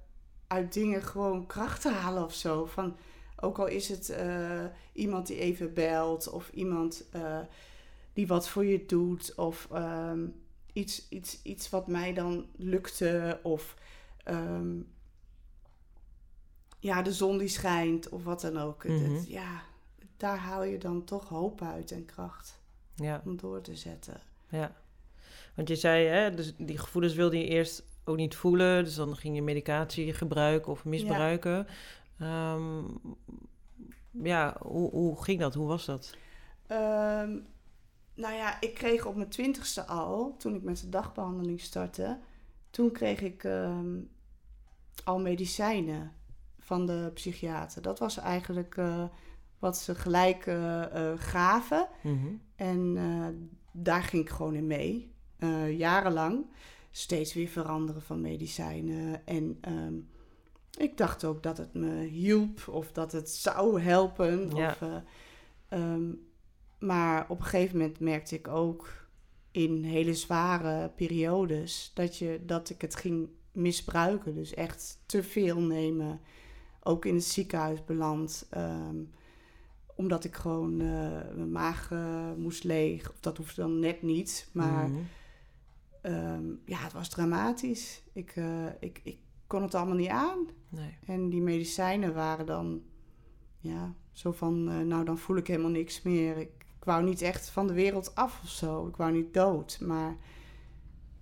uit 0.46 0.72
dingen 0.72 1.02
gewoon 1.02 1.46
kracht 1.46 1.80
te 1.82 1.90
halen 1.90 2.24
of 2.24 2.34
zo. 2.34 2.66
Van, 2.66 2.96
ook 3.40 3.58
al 3.58 3.66
is 3.66 3.88
het 3.88 4.08
eh, 4.10 4.64
iemand 4.92 5.26
die 5.26 5.38
even 5.38 5.74
belt 5.74 6.28
of 6.30 6.50
iemand 6.50 7.04
eh, 7.12 7.38
die 8.12 8.26
wat 8.26 8.48
voor 8.48 8.64
je 8.64 8.86
doet 8.86 9.34
of 9.34 9.68
ehm, 9.72 10.26
iets, 10.72 11.08
iets, 11.08 11.42
iets 11.42 11.70
wat 11.70 11.86
mij 11.86 12.12
dan 12.14 12.46
lukte 12.56 13.40
of 13.42 13.76
ehm, 14.24 14.76
ja, 16.78 17.02
de 17.02 17.12
zon 17.12 17.38
die 17.38 17.48
schijnt 17.48 18.08
of 18.08 18.24
wat 18.24 18.40
dan 18.40 18.56
ook. 18.58 18.82
Het- 18.82 18.92
Mhm. 19.08 19.20
ja, 19.26 19.62
daar 20.16 20.36
haal 20.38 20.64
je 20.64 20.78
dan 20.78 21.04
toch 21.04 21.28
hoop 21.28 21.62
uit 21.62 21.90
en 21.90 22.04
kracht 22.04 22.60
Ja, 22.94 23.22
om 23.24 23.36
door 23.36 23.60
te 23.60 23.76
zetten. 23.76 24.20
ja. 24.48 24.74
Want 25.54 25.68
je 25.68 25.76
zei, 25.76 26.06
hè, 26.06 26.34
dus 26.34 26.54
die 26.58 26.78
gevoelens 26.78 27.14
wilde 27.14 27.38
je 27.38 27.44
eerst 27.46 27.82
ook 28.04 28.16
niet 28.16 28.34
voelen. 28.36 28.84
Dus 28.84 28.94
dan 28.94 29.16
ging 29.16 29.34
je 29.34 29.42
medicatie 29.42 30.12
gebruiken 30.12 30.72
of 30.72 30.84
misbruiken. 30.84 31.66
Ja, 32.18 32.58
ja 34.10 34.56
hoe, 34.62 34.90
hoe 34.90 35.22
ging 35.22 35.40
dat? 35.40 35.54
Hoe 35.54 35.66
was 35.66 35.84
dat? 35.84 36.16
Ehm, 36.66 37.38
nou 38.14 38.34
ja, 38.34 38.60
ik 38.60 38.74
kreeg 38.74 39.06
op 39.06 39.16
mijn 39.16 39.28
twintigste 39.28 39.86
al, 39.86 40.36
toen 40.38 40.54
ik 40.54 40.62
met 40.62 40.80
de 40.80 40.88
dagbehandeling 40.88 41.60
startte, 41.60 42.18
toen 42.70 42.92
kreeg 42.92 43.20
ik 43.20 43.44
ehm, 43.44 43.98
al 45.04 45.20
medicijnen 45.20 46.12
van 46.58 46.86
de 46.86 47.10
psychiater. 47.14 47.82
Dat 47.82 47.98
was 47.98 48.16
eigenlijk 48.16 48.76
eh, 48.76 49.04
wat 49.58 49.76
ze 49.76 49.94
gelijk 49.94 50.46
eh, 50.46 50.82
eh, 50.82 51.18
gaven. 51.18 51.88
Mhm. 52.02 52.26
En 52.56 53.50
daar 53.72 54.02
ging 54.02 54.22
ik 54.22 54.30
gewoon 54.30 54.54
in 54.54 54.66
mee. 54.66 55.14
Jarenlang. 55.70 56.46
Steeds 56.90 57.34
weer 57.34 57.48
veranderen 57.48 58.02
van 58.02 58.20
medicijnen. 58.20 59.26
En 59.26 59.58
ik 60.76 60.96
dacht 60.96 61.24
ook 61.24 61.42
dat 61.42 61.58
het 61.58 61.74
me 61.74 62.02
hielp 62.04 62.68
of 62.68 62.92
dat 62.92 63.12
het 63.12 63.30
zou 63.30 63.80
helpen. 63.80 64.56
Ja. 64.56 64.70
Of, 64.70 64.80
eh, 64.82 64.96
ehm, 65.68 66.04
maar 66.78 67.26
op 67.28 67.38
een 67.38 67.44
gegeven 67.44 67.78
moment 67.78 68.00
merkte 68.00 68.34
ik 68.34 68.48
ook 68.48 68.88
in 69.50 69.84
hele 69.84 70.14
zware 70.14 70.88
periodes 70.88 71.90
dat, 71.94 72.16
je, 72.16 72.40
dat 72.46 72.70
ik 72.70 72.80
het 72.80 72.94
ging 72.96 73.28
misbruiken. 73.52 74.34
Dus 74.34 74.54
echt 74.54 74.98
te 75.06 75.22
veel 75.22 75.60
nemen. 75.60 76.20
Ook 76.82 77.04
in 77.04 77.14
het 77.14 77.24
ziekenhuis 77.24 77.84
beland. 77.84 78.46
ehm, 78.50 78.96
omdat 79.98 80.24
ik 80.24 80.34
gewoon 80.34 80.80
eh, 80.80 80.86
mijn 81.34 81.50
maag 81.52 81.90
eh, 81.92 82.32
moest 82.36 82.64
leeg. 82.64 83.10
Of 83.10 83.20
dat 83.20 83.36
hoefde 83.36 83.60
dan 83.62 83.78
net 83.78 84.02
niet. 84.02 84.48
Maar 84.52 84.88
Mhm. 84.88 85.00
ehm, 86.02 86.44
ja, 86.64 86.78
het 86.78 86.92
was 86.92 87.08
dramatisch. 87.08 88.02
Ik, 88.12 88.34
ik, 88.80 89.00
ik 89.04 89.18
kon 89.46 89.62
het 89.62 89.74
allemaal 89.74 89.96
niet 89.96 90.08
aan. 90.08 90.46
Nee. 90.68 90.98
En 91.06 91.28
die 91.28 91.42
medicijnen 91.42 92.14
waren 92.14 92.46
dan, 92.46 92.82
ja, 93.58 93.94
zo 94.12 94.32
van, 94.32 94.70
eh, 94.70 94.78
nou 94.78 95.04
dan 95.04 95.18
voel 95.18 95.36
ik 95.36 95.46
helemaal 95.46 95.70
niks 95.70 96.02
meer. 96.02 96.36
Ik, 96.36 96.50
ik 96.78 96.84
wou 96.84 97.04
niet 97.04 97.22
echt 97.22 97.50
van 97.50 97.66
de 97.66 97.72
wereld 97.72 98.14
af 98.14 98.40
of 98.42 98.48
zo. 98.48 98.86
Ik 98.86 98.96
wou 98.96 99.12
niet 99.12 99.34
dood, 99.34 99.78
maar 99.80 100.16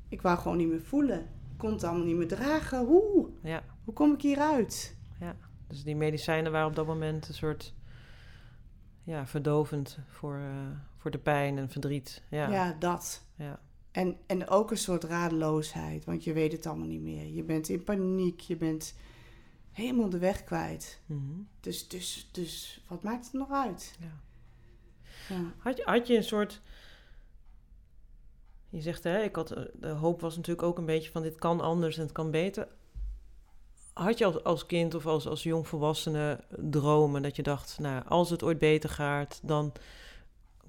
ik 0.08 0.22
wou 0.22 0.38
gewoon 0.38 0.56
niet 0.56 0.68
meer 0.68 0.82
voelen. 0.82 1.20
Ik 1.20 1.58
kon 1.58 1.72
het 1.72 1.84
allemaal 1.84 2.06
niet 2.06 2.16
meer 2.16 2.28
dragen. 2.28 2.86
Hoe? 2.86 3.28
Ja. 3.42 3.62
Hoe 3.84 3.94
kom 3.94 4.12
ik 4.12 4.22
hieruit? 4.22 4.96
Dus 5.74 5.84
die 5.84 5.96
medicijnen 5.96 6.52
waren 6.52 6.68
op 6.68 6.74
dat 6.76 6.86
moment 6.86 7.28
een 7.28 7.34
soort 7.34 7.74
ja, 9.02 9.26
verdovend 9.26 9.98
voor, 10.08 10.36
eh, 10.36 10.78
voor 10.96 11.10
de 11.10 11.18
pijn 11.18 11.58
en 11.58 11.70
verdriet. 11.70 12.22
Ja. 12.30 12.48
Ja, 12.48 12.76
dat. 12.78 13.26
Ja. 13.34 13.60
En, 13.94 14.16
en 14.26 14.48
ook 14.48 14.70
een 14.70 14.76
soort 14.76 15.04
radeloosheid, 15.04 16.04
want 16.04 16.24
je 16.24 16.32
weet 16.32 16.52
het 16.52 16.66
allemaal 16.66 16.86
niet 16.86 17.02
meer. 17.02 17.26
Je 17.26 17.42
bent 17.42 17.68
in 17.68 17.84
paniek, 17.84 18.40
je 18.40 18.56
bent 18.56 18.94
helemaal 19.70 20.08
de 20.08 20.18
weg 20.18 20.44
kwijt. 20.44 21.00
Mhm. 21.06 21.20
Dus, 21.60 21.88
dus, 21.88 22.28
dus 22.32 22.84
wat 22.88 23.02
maakt 23.02 23.24
het 23.24 23.32
nog 23.32 23.50
uit? 23.50 23.96
Ja. 24.00 24.20
Ja. 25.28 25.52
Had, 25.58 25.76
je, 25.76 25.82
had 25.84 26.06
je 26.06 26.16
een 26.16 26.24
soort. 26.24 26.60
Je 28.68 28.80
zegt, 28.80 29.04
hè, 29.04 29.22
ik 29.22 29.36
had, 29.36 29.50
eh, 29.50 29.64
de 29.74 29.88
hoop 29.88 30.20
was 30.20 30.36
natuurlijk 30.36 30.66
ook 30.66 30.78
een 30.78 30.86
beetje 30.86 31.10
van 31.10 31.22
dit 31.22 31.38
kan 31.38 31.60
anders 31.60 31.96
en 31.96 32.02
het 32.02 32.12
kan 32.12 32.30
beter. 32.30 32.68
Had 33.92 34.18
je 34.18 34.24
als, 34.24 34.44
als 34.44 34.66
kind 34.66 34.94
of 34.94 35.06
als, 35.06 35.26
als 35.26 35.42
jongvolwassene 35.42 36.40
dromen 36.56 37.22
dat 37.22 37.36
je 37.36 37.42
dacht, 37.42 37.78
nou, 37.78 38.04
als 38.06 38.30
het 38.30 38.42
ooit 38.42 38.58
beter 38.58 38.90
gaat, 38.90 39.40
dan 39.42 39.72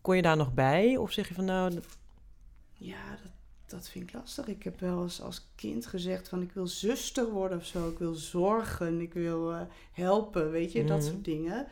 kon 0.01 0.15
je 0.15 0.21
daar 0.21 0.37
nog 0.37 0.53
bij? 0.53 0.97
Of 0.97 1.11
zeg 1.11 1.27
je 1.27 1.33
van, 1.33 1.45
nou, 1.45 1.79
Ja, 2.77 3.09
dat, 3.23 3.31
dat 3.65 3.89
vind 3.89 4.07
ik 4.09 4.13
lastig. 4.15 4.47
Ik 4.47 4.63
heb 4.63 4.79
wel 4.79 5.03
eens 5.03 5.21
als 5.21 5.47
kind 5.55 5.85
gezegd 5.85 6.29
van 6.29 6.41
ik 6.41 6.51
wil 6.51 6.67
zuster 6.67 7.29
worden 7.31 7.57
of 7.57 7.65
zo. 7.65 7.89
Ik 7.89 7.97
wil 7.97 8.13
zorgen, 8.13 9.01
ik 9.01 9.13
wil 9.13 9.53
eh, 9.53 9.61
helpen, 9.91 10.51
weet 10.51 10.71
je, 10.71 10.83
dat 10.85 10.99
Mhm. 10.99 11.07
soort 11.09 11.25
dingen. 11.25 11.67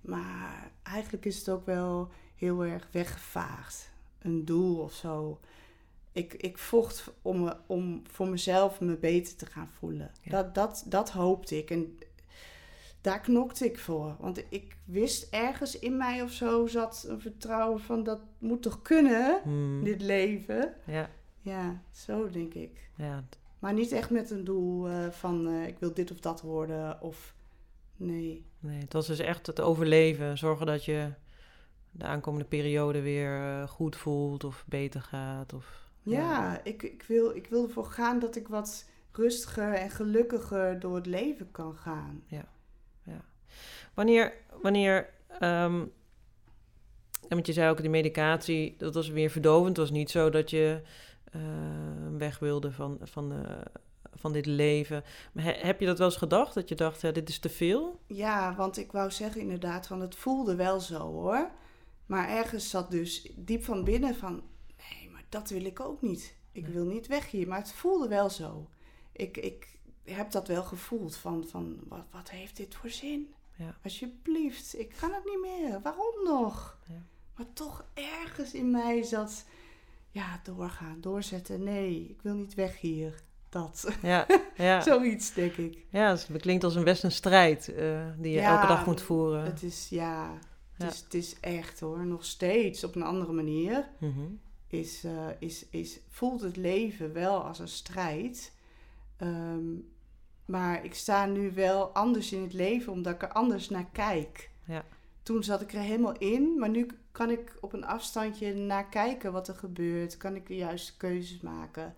Maar 0.00 0.70
eigenlijk 0.82 1.24
is 1.24 1.38
het 1.38 1.48
ook 1.48 1.66
wel 1.66 2.10
heel 2.36 2.64
erg 2.64 2.88
weggevaagd. 2.90 3.90
Een 4.18 4.44
doel 4.44 4.78
of 4.78 4.92
zo. 4.92 5.40
Ik, 6.12 6.34
ik 6.34 6.58
vocht 6.58 7.12
om, 7.22 7.40
me, 7.44 7.56
om 7.66 8.02
voor 8.10 8.28
mezelf 8.28 8.80
me 8.80 8.96
beter 8.96 9.36
te 9.36 9.46
gaan 9.46 9.70
voelen. 9.78 10.10
Ja. 10.22 10.30
Dat, 10.30 10.54
dat, 10.54 10.84
dat 10.86 11.10
hoopte 11.10 11.56
ik. 11.58 11.70
En 11.70 11.98
daar 13.04 13.20
knokte 13.20 13.64
ik 13.64 13.78
voor. 13.78 14.16
Want 14.18 14.44
ik 14.48 14.76
wist 14.84 15.28
ergens 15.30 15.78
in 15.78 15.96
mij 15.96 16.22
of 16.22 16.30
zo 16.30 16.66
zat 16.66 17.04
een 17.08 17.20
vertrouwen 17.20 17.80
van 17.80 18.02
dat 18.02 18.20
moet 18.38 18.62
toch 18.62 18.82
kunnen 18.82 19.40
hmm, 19.42 19.84
dit 19.84 20.00
leven. 20.00 20.74
ja, 20.86 21.10
Ja, 21.40 21.82
zo 21.90 22.30
denk 22.30 22.54
ik. 22.54 22.90
ja, 22.96 23.24
Maar 23.58 23.72
niet 23.72 23.92
echt 23.92 24.10
met 24.10 24.30
een 24.30 24.44
doel 24.44 24.88
eh, 24.88 25.08
van 25.08 25.48
eh, 25.48 25.66
ik 25.66 25.78
wil 25.78 25.94
dit 25.94 26.10
of 26.10 26.20
dat 26.20 26.40
worden 26.40 27.00
of 27.00 27.34
nee. 27.96 28.44
nee, 28.58 28.80
het 28.80 28.92
was 28.92 29.06
dus 29.06 29.18
echt 29.18 29.46
het 29.46 29.60
overleven. 29.60 30.38
Zorgen 30.38 30.66
dat 30.66 30.84
je 30.84 31.12
de 31.90 32.04
aankomende 32.04 32.46
periode 32.46 33.00
weer 33.00 33.40
eh, 33.40 33.68
goed 33.68 33.96
voelt 33.96 34.44
of 34.44 34.64
beter 34.68 35.00
gaat. 35.00 35.52
Of, 35.52 35.88
Ja, 36.02 36.60
Ik, 36.62 36.82
ik, 36.82 37.02
wil, 37.02 37.36
ik 37.36 37.46
wil 37.46 37.64
ervoor 37.66 37.86
gaan 37.86 38.18
dat 38.18 38.36
ik 38.36 38.48
wat 38.48 38.84
rustiger 39.12 39.74
en 39.74 39.90
gelukkiger 39.90 40.80
door 40.80 40.94
het 40.94 41.06
leven 41.06 41.50
kan 41.50 41.74
gaan. 41.74 42.22
Wanneer, 43.94 44.32
wanneer 44.62 45.10
ehm, 45.28 45.84
en 47.28 47.28
want 47.28 47.46
je 47.46 47.52
zei 47.52 47.70
ook, 47.70 47.80
die 47.80 47.90
medicatie, 47.90 48.74
dat 48.78 48.94
was 48.94 49.08
weer 49.08 49.30
verdovend. 49.30 49.68
Het 49.68 49.76
was 49.76 49.90
niet 49.90 50.10
zo 50.10 50.30
dat 50.30 50.50
je 50.50 50.80
eh, 51.24 51.40
weg 52.18 52.38
wilde 52.38 52.72
van, 52.72 52.98
van, 53.02 53.32
eh, 53.32 53.60
van 54.14 54.32
dit 54.32 54.46
leven. 54.46 55.04
Maar 55.32 55.44
he- 55.44 55.66
heb 55.66 55.80
je 55.80 55.86
dat 55.86 55.98
wel 55.98 56.06
eens 56.06 56.16
gedacht? 56.16 56.54
Dat 56.54 56.68
je 56.68 56.74
dacht, 56.74 57.00
ja, 57.00 57.10
dit 57.10 57.28
is 57.28 57.38
te 57.38 57.48
veel? 57.48 58.00
Ja, 58.06 58.54
want 58.56 58.76
ik 58.78 58.92
wou 58.92 59.10
zeggen 59.10 59.40
inderdaad 59.40 59.86
van 59.86 60.00
het 60.00 60.14
voelde 60.16 60.54
wel 60.54 60.80
zo 60.80 60.98
hoor. 60.98 61.50
Maar 62.06 62.28
ergens 62.28 62.70
zat 62.70 62.90
dus 62.90 63.32
diep 63.36 63.64
van 63.64 63.84
binnen 63.84 64.14
van 64.14 64.42
nee, 64.90 65.10
maar 65.10 65.24
dat 65.28 65.50
wil 65.50 65.64
ik 65.64 65.80
ook 65.80 66.02
niet. 66.02 66.36
Ik 66.52 66.66
wil 66.66 66.84
niet 66.84 67.06
weg 67.06 67.30
hier. 67.30 67.48
Maar 67.48 67.58
het 67.58 67.72
voelde 67.72 68.08
wel 68.08 68.30
zo. 68.30 68.68
Ik, 69.12 69.36
ik 69.36 69.78
heb 70.04 70.30
dat 70.30 70.48
wel 70.48 70.62
gevoeld 70.62 71.16
van, 71.16 71.44
van 71.46 71.78
wat, 71.88 72.04
wat 72.10 72.30
heeft 72.30 72.56
dit 72.56 72.74
voor 72.74 72.90
zin? 72.90 73.34
Ja. 73.56 73.76
Alsjeblieft, 73.82 74.78
ik 74.78 74.94
kan 75.00 75.12
het 75.12 75.24
niet 75.24 75.40
meer. 75.40 75.80
Waarom 75.82 76.24
nog? 76.24 76.78
Ja. 76.86 77.02
Maar 77.36 77.46
toch 77.52 77.84
ergens 77.94 78.54
in 78.54 78.70
mij 78.70 79.02
zat, 79.02 79.44
ja, 80.10 80.40
doorgaan, 80.42 81.00
doorzetten. 81.00 81.62
Nee, 81.62 82.08
ik 82.08 82.22
wil 82.22 82.34
niet 82.34 82.54
weg 82.54 82.80
hier. 82.80 83.22
Dat. 83.48 83.88
Ja, 84.02 84.26
ja. 84.56 84.80
Zoiets, 84.90 85.34
denk 85.34 85.52
ik. 85.52 85.84
ja 85.88 86.10
dus 86.10 86.26
het 86.26 86.40
klinkt 86.42 86.64
als 86.64 86.74
een 86.74 86.84
best 86.84 87.04
een 87.04 87.12
strijd 87.12 87.68
eh, 87.68 88.06
die 88.18 88.32
je 88.32 88.40
Ja, 88.40 88.54
elke 88.54 88.66
dag 88.66 88.86
moet 88.86 89.02
voeren. 89.02 89.44
Het 89.44 89.62
is, 89.62 89.88
ja, 89.88 90.38
het. 90.72 90.92
Is, 90.92 91.00
het 91.00 91.14
is 91.14 91.40
echt 91.40 91.80
hoor, 91.80 92.06
nog 92.06 92.24
steeds 92.24 92.84
op 92.84 92.94
een 92.94 93.02
andere 93.02 93.32
manier. 93.32 93.88
Mhm. 93.98 94.20
Is, 94.66 95.04
eh, 95.04 95.26
is, 95.38 95.66
is, 95.70 96.00
voelt 96.08 96.40
het 96.40 96.56
leven 96.56 97.12
wel 97.12 97.42
als 97.44 97.58
een 97.58 97.68
strijd. 97.68 98.52
Ehm, 99.16 99.72
maar 100.44 100.84
ik 100.84 100.94
sta 100.94 101.26
nu 101.26 101.52
wel 101.52 101.88
anders 101.88 102.32
in 102.32 102.42
het 102.42 102.52
leven, 102.52 102.92
omdat 102.92 103.14
ik 103.14 103.22
er 103.22 103.32
anders 103.32 103.68
naar 103.68 103.86
kijk. 103.92 104.50
Ja. 104.64 104.84
Toen 105.22 105.42
zat 105.44 105.60
ik 105.60 105.72
er 105.72 105.80
helemaal 105.80 106.18
in, 106.18 106.58
maar 106.58 106.68
nu 106.68 106.86
kan 107.12 107.30
ik 107.30 107.56
op 107.60 107.72
een 107.72 107.84
afstandje 107.86 108.54
naar 108.54 108.88
kijken 108.88 109.32
wat 109.32 109.48
er 109.48 109.54
gebeurt. 109.54 110.16
Kan 110.16 110.34
ik 110.36 110.46
de 110.46 110.56
juiste 110.56 110.96
keuzes 110.96 111.40
maken, 111.40 111.94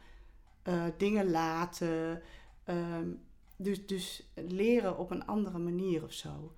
eh, 0.63 0.85
dingen 0.97 1.31
laten. 1.31 2.23
Ehm, 2.65 3.09
dus, 3.57 3.87
dus 3.87 4.23
leren 4.35 4.99
op 4.99 5.11
een 5.11 5.27
andere 5.27 5.59
manier 5.59 6.05
of 6.05 6.13
zo. 6.13 6.53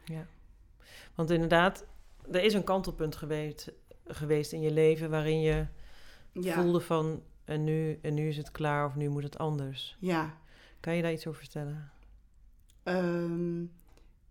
Want 1.14 1.31
inderdaad, 1.31 1.87
er 2.31 2.42
is 2.42 2.55
een 2.55 2.64
kantelpunt 2.64 3.16
geweest, 3.16 3.72
geweest 4.07 4.53
in 4.53 4.61
je 4.61 4.70
leven 4.70 5.11
waarin 5.11 5.40
je 5.40 5.66
Ja, 6.33 6.62
voelde 6.62 6.81
van 6.81 7.22
en 7.44 7.64
nu, 7.64 7.98
en 8.03 8.14
nu 8.14 8.29
is 8.29 8.37
het 8.37 8.51
klaar 8.51 8.87
of 8.87 8.94
nu 8.94 9.09
moet 9.09 9.22
het 9.22 9.38
anders. 9.38 9.96
ja. 10.01 10.37
Kan 10.80 10.96
je 10.96 11.02
daar 11.02 11.12
iets 11.12 11.26
over 11.26 11.40
vertellen? 11.40 11.90
Ehm, 12.82 13.64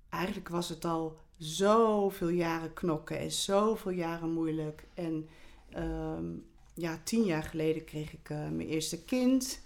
eigenlijk 0.09 0.49
was 0.49 0.69
het 0.69 0.85
al 0.85 1.17
zoveel 1.37 2.29
jaren 2.29 2.73
knokken 2.73 3.19
en 3.19 3.31
zoveel 3.31 3.91
jaren 3.91 4.31
moeilijk. 4.31 4.87
En 4.93 5.27
ehm, 5.69 6.25
ja, 6.73 6.99
tien 7.03 7.23
jaar 7.23 7.43
geleden 7.43 7.85
kreeg 7.85 8.13
ik 8.13 8.29
eh, 8.29 8.37
mijn 8.37 8.67
eerste 8.67 9.03
kind. 9.03 9.61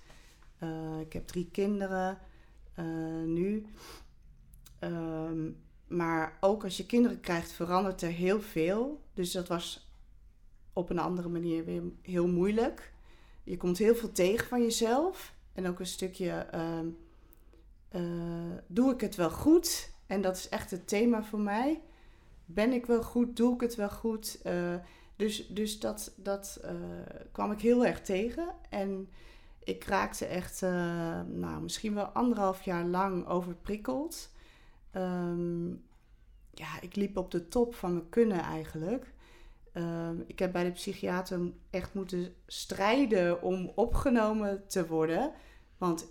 Eh, 0.58 1.00
ik 1.00 1.14
heb 1.14 1.28
drie 1.28 1.50
kinderen 1.52 2.18
eh, 2.74 2.86
nu. 3.26 3.66
Ehm, 4.80 5.50
maar 5.88 6.38
ook 6.40 6.64
als 6.64 6.78
je 6.78 6.86
kinderen 6.86 7.20
krijgt, 7.20 7.52
verandert 7.52 8.02
er 8.02 8.12
heel 8.12 8.42
veel. 8.42 9.02
Dus 9.14 9.32
dat 9.32 9.48
was 9.48 9.92
op 10.74 10.90
een 10.90 11.00
andere 11.00 11.30
manier 11.30 11.66
weer 11.66 11.84
heel 12.02 12.28
moeilijk. 12.28 12.94
Je 13.44 13.58
komt 13.58 13.78
heel 13.78 13.96
veel 13.96 14.12
tegen 14.12 14.48
van 14.48 14.62
jezelf. 14.62 15.34
En 15.54 15.68
ook 15.68 15.80
een 15.80 15.86
stukje. 15.86 16.32
ehm, 16.32 16.88
eh, 17.90 18.02
doe 18.68 18.94
ik 18.94 19.02
het 19.02 19.16
wel 19.16 19.30
goed? 19.30 19.92
En 20.06 20.22
dat 20.22 20.36
is 20.36 20.50
echt 20.50 20.72
het 20.72 20.88
thema 20.88 21.24
voor 21.24 21.40
mij. 21.40 21.82
Ben 22.46 22.74
ik 22.74 22.86
wel 22.86 23.04
goed? 23.04 23.36
Doe 23.36 23.54
ik 23.54 23.62
het 23.62 23.76
wel 23.76 23.90
goed? 23.90 24.42
Eh, 24.44 24.76
dus 25.16 25.48
dus 25.48 25.80
dat, 25.80 26.14
dat 26.16 26.60
eh, 26.64 26.74
kwam 27.32 27.52
ik 27.52 27.62
heel 27.62 27.86
erg 27.86 28.02
tegen. 28.02 28.56
En 28.70 29.10
ik 29.64 29.84
raakte 29.84 30.26
echt, 30.26 30.62
nou, 31.28 31.62
misschien 31.62 31.94
wel 31.94 32.06
anderhalf 32.06 32.62
jaar 32.62 32.86
lang 32.86 33.28
overprikkeld. 33.28 34.30
Ehm, 34.92 35.70
ja, 36.54 36.82
ik 36.82 36.96
liep 36.96 37.18
op 37.18 37.32
de 37.32 37.48
top 37.48 37.76
van 37.76 37.94
mijn 37.94 38.10
kunnen 38.10 38.40
eigenlijk. 38.40 39.11
Ehm, 39.72 40.20
ik 40.28 40.40
heb 40.40 40.52
bij 40.52 40.64
de 40.64 40.72
psychiater 40.72 41.52
echt 41.70 41.94
moeten 41.94 42.34
strijden 42.48 43.42
om 43.42 43.72
opgenomen 43.76 44.68
te 44.68 44.88
worden. 44.88 45.34
Want 45.78 46.08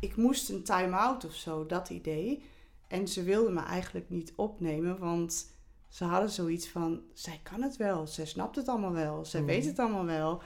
ik 0.00 0.16
moest 0.16 0.48
een 0.50 0.62
time-out 0.64 1.24
of 1.24 1.34
zo, 1.34 1.66
dat 1.66 1.90
idee. 1.90 2.42
En 2.88 3.08
ze 3.08 3.22
wilden 3.22 3.54
me 3.54 3.60
eigenlijk 3.60 4.10
niet 4.10 4.32
opnemen, 4.36 4.98
want 4.98 5.52
ze 5.88 6.04
hadden 6.04 6.30
zoiets 6.30 6.68
van: 6.68 7.02
zij 7.12 7.40
kan 7.42 7.62
het 7.62 7.76
wel, 7.76 8.06
zij 8.06 8.26
snapt 8.26 8.56
het 8.56 8.68
allemaal 8.68 8.92
wel, 8.92 9.24
zij 9.24 9.40
Mhm. 9.40 9.48
weet 9.50 9.64
het 9.64 9.78
allemaal 9.78 10.04
wel. 10.04 10.42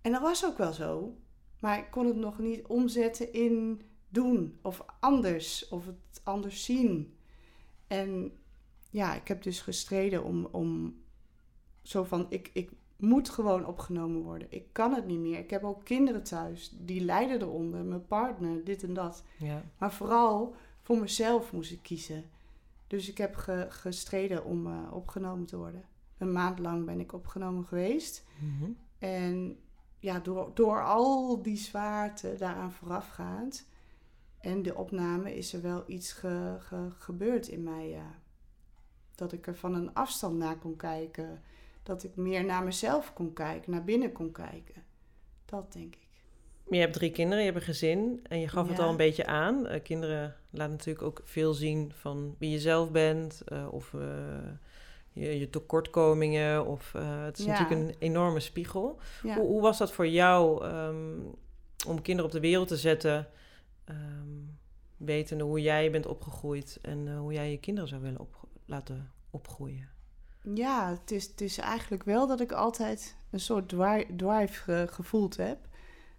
En 0.00 0.12
dat 0.12 0.20
was 0.20 0.44
ook 0.46 0.58
wel 0.58 0.72
zo. 0.72 1.16
Maar 1.60 1.78
ik 1.78 1.90
kon 1.90 2.06
het 2.06 2.16
nog 2.16 2.38
niet 2.38 2.66
omzetten 2.66 3.32
in 3.32 3.82
doen 4.08 4.58
of 4.62 4.84
anders 5.00 5.68
of 5.68 5.86
het 5.86 6.20
anders 6.24 6.64
zien. 6.64 7.16
En 7.86 8.32
ja, 8.90 9.14
ik 9.14 9.28
heb 9.28 9.42
dus 9.42 9.60
gestreden 9.60 10.24
om, 10.24 10.44
om 10.44 11.00
zo 11.86 12.04
van: 12.04 12.26
ik, 12.28 12.50
ik 12.52 12.70
moet 12.96 13.28
gewoon 13.28 13.66
opgenomen 13.66 14.22
worden. 14.22 14.48
Ik 14.50 14.64
kan 14.72 14.94
het 14.94 15.06
niet 15.06 15.18
meer. 15.18 15.38
Ik 15.38 15.50
heb 15.50 15.64
ook 15.64 15.84
kinderen 15.84 16.22
thuis, 16.22 16.74
die 16.78 17.00
lijden 17.00 17.40
eronder, 17.40 17.84
mijn 17.84 18.06
partner, 18.06 18.64
dit 18.64 18.82
en 18.82 18.94
dat. 18.94 19.22
Ja. 19.38 19.62
Maar 19.78 19.92
vooral 19.92 20.54
voor 20.82 20.98
mezelf 20.98 21.52
moest 21.52 21.70
ik 21.72 21.82
kiezen. 21.82 22.24
Dus 22.86 23.08
ik 23.08 23.18
heb 23.18 23.34
ge- 23.34 23.66
gestreden 23.68 24.44
om 24.44 24.66
eh, 24.66 24.92
opgenomen 24.92 25.46
te 25.46 25.56
worden. 25.56 25.84
Een 26.18 26.32
maand 26.32 26.58
lang 26.58 26.84
ben 26.84 27.00
ik 27.00 27.12
opgenomen 27.12 27.64
geweest. 27.64 28.24
Mhm. 28.38 28.70
En 28.98 29.58
ja, 29.98 30.18
door, 30.18 30.50
door 30.54 30.84
al 30.84 31.42
die 31.42 31.56
zwaarte 31.56 32.34
daaraan 32.38 32.72
voorafgaand 32.72 33.66
en 34.40 34.62
de 34.62 34.74
opname 34.74 35.36
is 35.36 35.52
er 35.52 35.62
wel 35.62 35.84
iets 35.86 36.12
ge- 36.12 36.56
ge- 36.58 36.90
gebeurd 36.98 37.48
in 37.48 37.62
mij. 37.62 37.88
Ja. 37.88 38.14
Dat 39.14 39.32
ik 39.32 39.46
er 39.46 39.56
van 39.56 39.74
een 39.74 39.94
afstand 39.94 40.36
naar 40.38 40.58
kon 40.58 40.76
kijken. 40.76 41.42
Dat 41.86 42.04
ik 42.04 42.16
meer 42.16 42.44
naar 42.44 42.64
mezelf 42.64 43.12
kon 43.12 43.32
kijken, 43.32 43.70
naar 43.70 43.84
binnen 43.84 44.12
kon 44.12 44.32
kijken. 44.32 44.82
Dat 45.44 45.72
denk 45.72 45.94
ik. 45.94 46.08
Je 46.70 46.78
hebt 46.78 46.92
drie 46.92 47.10
kinderen, 47.10 47.44
je 47.44 47.50
hebt 47.50 47.60
een 47.60 47.66
gezin 47.66 48.20
en 48.28 48.40
je 48.40 48.48
gaf 48.48 48.68
het 48.68 48.78
al 48.78 48.88
een 48.88 48.96
beetje 48.96 49.26
aan. 49.26 49.66
Eh, 49.66 49.82
kinderen 49.82 50.36
laten 50.50 50.72
natuurlijk 50.72 51.06
ook 51.06 51.20
veel 51.24 51.54
zien 51.54 51.92
van 51.94 52.34
wie 52.38 52.50
je 52.50 52.58
zelf 52.58 52.90
bent 52.90 53.42
eh, 53.44 53.66
of 53.70 53.94
eh, 53.94 54.00
je, 55.12 55.38
je 55.38 55.50
tekortkomingen. 55.50 56.66
Of, 56.66 56.92
het 56.92 57.38
is 57.38 57.44
Ja. 57.44 57.50
natuurlijk 57.50 57.80
een 57.88 57.94
enorme 57.98 58.40
spiegel. 58.40 58.98
Ja. 59.22 59.34
Hoe, 59.36 59.46
hoe 59.46 59.60
was 59.60 59.78
dat 59.78 59.92
voor 59.92 60.08
jou 60.08 60.64
ehm, 60.64 61.20
om 61.86 62.02
kinderen 62.02 62.24
op 62.24 62.36
de 62.36 62.40
wereld 62.48 62.68
te 62.68 62.76
zetten, 62.76 63.28
ehm, 63.84 64.28
wetende 64.96 65.44
hoe 65.44 65.60
jij 65.60 65.90
bent 65.90 66.06
opgegroeid 66.06 66.78
en 66.82 67.16
hoe 67.16 67.32
jij 67.32 67.50
je 67.50 67.58
kinderen 67.58 67.88
zou 67.88 68.02
willen 68.02 68.20
op, 68.20 68.36
laten 68.64 69.12
opgroeien? 69.30 69.88
Ja, 70.54 70.90
het 70.90 71.10
is, 71.10 71.26
het 71.26 71.40
is 71.40 71.58
eigenlijk 71.58 72.02
wel 72.02 72.26
dat 72.26 72.40
ik 72.40 72.52
altijd 72.52 73.16
een 73.30 73.40
soort 73.40 73.68
dri- 73.68 74.06
drive 74.16 74.52
ge- 74.62 74.86
gevoeld 74.90 75.36
heb. 75.36 75.58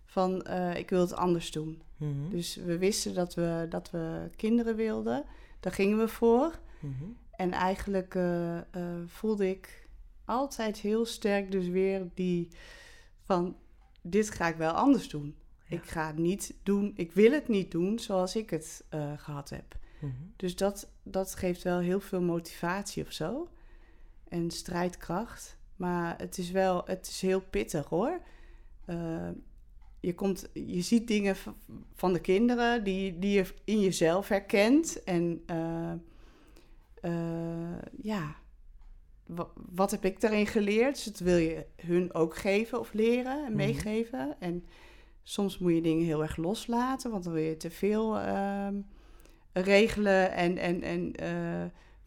Van 0.06 0.42
eh, 0.44 0.76
ik 0.76 0.90
wil 0.90 1.00
het 1.02 1.13
anders 1.13 1.52
doen. 1.52 1.82
Mhm. 1.98 2.30
Dus 2.30 2.56
we 2.56 2.78
wisten 2.78 3.13
dat 3.13 3.34
we, 3.34 3.66
dat 3.70 3.90
we 3.92 4.30
kinderen 4.36 4.76
wilden. 4.76 5.24
Daar 5.60 5.74
gingen 5.74 5.98
we 5.98 6.08
voor. 6.08 6.60
Mhm. 6.80 7.04
En 7.32 7.52
eigenlijk 7.52 8.16
eh, 8.16 8.58
eh, 8.58 8.63
voelde 9.06 9.50
ik 9.50 9.88
altijd 10.26 10.78
heel 10.78 11.06
sterk 11.06 11.52
dus 11.52 11.68
weer 11.68 12.08
die 12.13 12.48
van 13.24 13.56
dit 14.02 14.30
ga 14.30 14.48
ik 14.48 14.56
wel 14.56 14.72
anders 14.72 15.10
doen. 15.10 15.36
Ja. 15.66 15.76
Ik 15.78 15.84
ga 15.86 16.08
het 16.08 16.18
niet 16.18 16.54
doen, 16.63 16.92
ik 16.96 17.12
wil 17.12 17.32
het 17.32 17.48
niet 17.48 17.72
doen 17.72 18.00
zoals 18.00 18.36
ik 18.36 18.50
het 18.50 18.84
eh, 18.90 19.12
gehad 19.18 19.50
heb. 19.50 19.76
Mhm. 20.00 20.12
Dus 20.36 20.56
dat, 20.56 20.90
dat 21.04 21.36
geeft 21.36 21.63
wel 21.63 21.80
heel 21.80 22.00
veel 22.00 22.22
motivatie 22.22 23.04
of 23.06 23.12
zo. 23.12 23.48
En 24.30 24.52
strijdkracht. 24.52 25.58
Maar 25.76 26.18
het 26.18 26.38
is 26.38 26.52
wel, 26.52 26.82
het 26.86 27.08
is 27.08 27.22
heel 27.22 27.42
pittig 27.42 27.86
hoor. 27.86 28.22
Eh, 28.86 29.30
je, 30.00 30.16
komt, 30.16 30.50
je 30.54 30.82
ziet 30.82 31.08
dingen 31.08 31.36
van 31.96 32.13
de 32.13 32.20
kinderen 32.22 32.84
die, 32.84 33.20
die 33.20 33.32
je 33.34 33.54
in 33.63 33.80
jezelf 33.80 34.28
herkent. 34.28 35.04
En 35.04 35.44
eh, 35.46 35.92
eh, 37.02 37.78
ja, 38.02 38.36
wa- 39.26 39.50
wat 39.56 39.92
heb 39.92 40.06
ik 40.06 40.22
daarin 40.22 40.48
geleerd? 40.48 40.96
Dus 40.96 41.04
dat 41.04 41.20
wil 41.20 41.38
je 41.38 41.66
hun 41.76 42.13
ook 42.13 42.36
geven 42.36 42.80
of 42.80 42.94
leren 42.94 43.38
en 43.46 43.48
Mhm. 43.48 43.56
meegeven. 43.56 44.36
En 44.40 44.66
soms 45.24 45.58
moet 45.58 45.74
je 45.74 45.82
dingen 45.82 46.06
heel 46.06 46.22
erg 46.22 46.38
loslaten, 46.38 47.12
want 47.12 47.24
dan 47.24 47.34
wil 47.34 47.44
je 47.44 47.58
te 47.58 47.70
veel 47.72 48.18
ehm, 48.18 48.76
regelen 49.54 50.32
en, 50.32 50.58
en, 50.58 50.82
en 50.84 51.13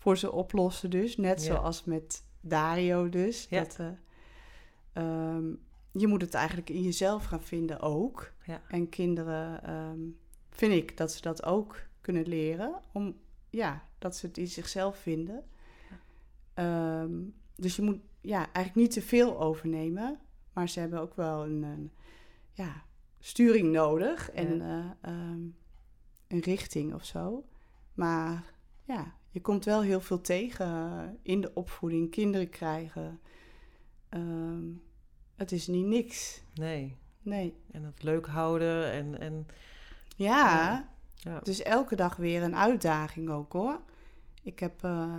voor 0.01 0.17
ze 0.17 0.33
oplossen 0.33 0.91
dus. 0.91 1.17
Net 1.17 1.45
Ja. 1.45 1.55
zoals 1.55 1.85
met 1.85 2.25
Dario 2.41 3.09
dus. 3.09 3.47
Ja. 3.51 3.63
Dat, 3.63 3.79
eh, 3.79 3.89
ehm, 4.93 5.53
je 5.93 6.07
moet 6.07 6.21
het 6.21 6.35
eigenlijk 6.35 6.71
in 6.71 6.83
jezelf 6.83 7.25
gaan 7.25 7.43
vinden 7.43 7.81
ook. 7.81 8.33
Ja. 8.45 8.63
En 8.69 8.89
kinderen, 8.89 9.63
ehm, 9.65 10.01
vind 10.51 10.73
ik 10.73 10.97
dat 10.97 11.13
ze 11.13 11.21
dat 11.21 11.45
ook 11.45 11.77
kunnen 12.01 12.27
leren. 12.27 12.81
Om, 12.93 13.17
ja, 13.51 13.85
dat 13.99 14.17
ze 14.17 14.27
het 14.27 14.39
in 14.39 14.49
zichzelf 14.49 14.99
vinden. 14.99 15.45
Ehm, 16.55 17.13
dus 17.57 17.77
je 17.77 17.83
moet 17.83 18.01
ja, 18.21 18.39
eigenlijk 18.39 18.75
niet 18.75 18.91
te 18.91 19.03
veel 19.03 19.41
overnemen. 19.41 20.19
Maar 20.53 20.69
ze 20.69 20.81
hebben 20.81 21.01
ook 21.01 21.15
wel 21.15 21.45
een, 21.45 21.63
een 21.63 21.91
ja, 22.53 22.85
sturing 23.19 23.73
nodig. 23.73 24.31
En 24.31 24.61
eh, 24.61 25.11
een 26.29 26.41
richting 26.41 26.95
of 26.95 27.05
zo. 27.05 27.45
Maar 27.95 28.53
ja, 28.85 29.15
je 29.31 29.40
komt 29.40 29.64
wel 29.64 29.83
heel 29.83 30.01
veel 30.01 30.21
tegen 30.21 30.66
eh, 30.66 31.03
in 31.23 31.40
de 31.40 31.55
opvoeding. 31.55 32.11
Kinderen 32.11 32.49
krijgen. 32.49 33.21
Ehm, 34.09 34.62
het 35.37 35.53
is 35.53 35.66
niet 35.66 35.87
niks. 35.87 36.43
Nee. 36.55 36.97
Nee. 37.23 37.55
En 37.71 37.85
het 37.85 38.03
leuk 38.03 38.27
houden 38.27 38.93
en, 38.93 39.21
en 39.21 39.47
Ja, 40.16 40.88
ja. 41.14 41.35
het 41.38 41.49
is 41.49 41.62
elke 41.62 41.97
dag 41.97 42.16
weer 42.16 42.43
een 42.43 42.57
uitdaging 42.57 43.31
ook 43.31 43.53
hoor. 43.53 43.81
Ik 44.43 44.59
heb 44.59 44.85
eh, 44.85 45.14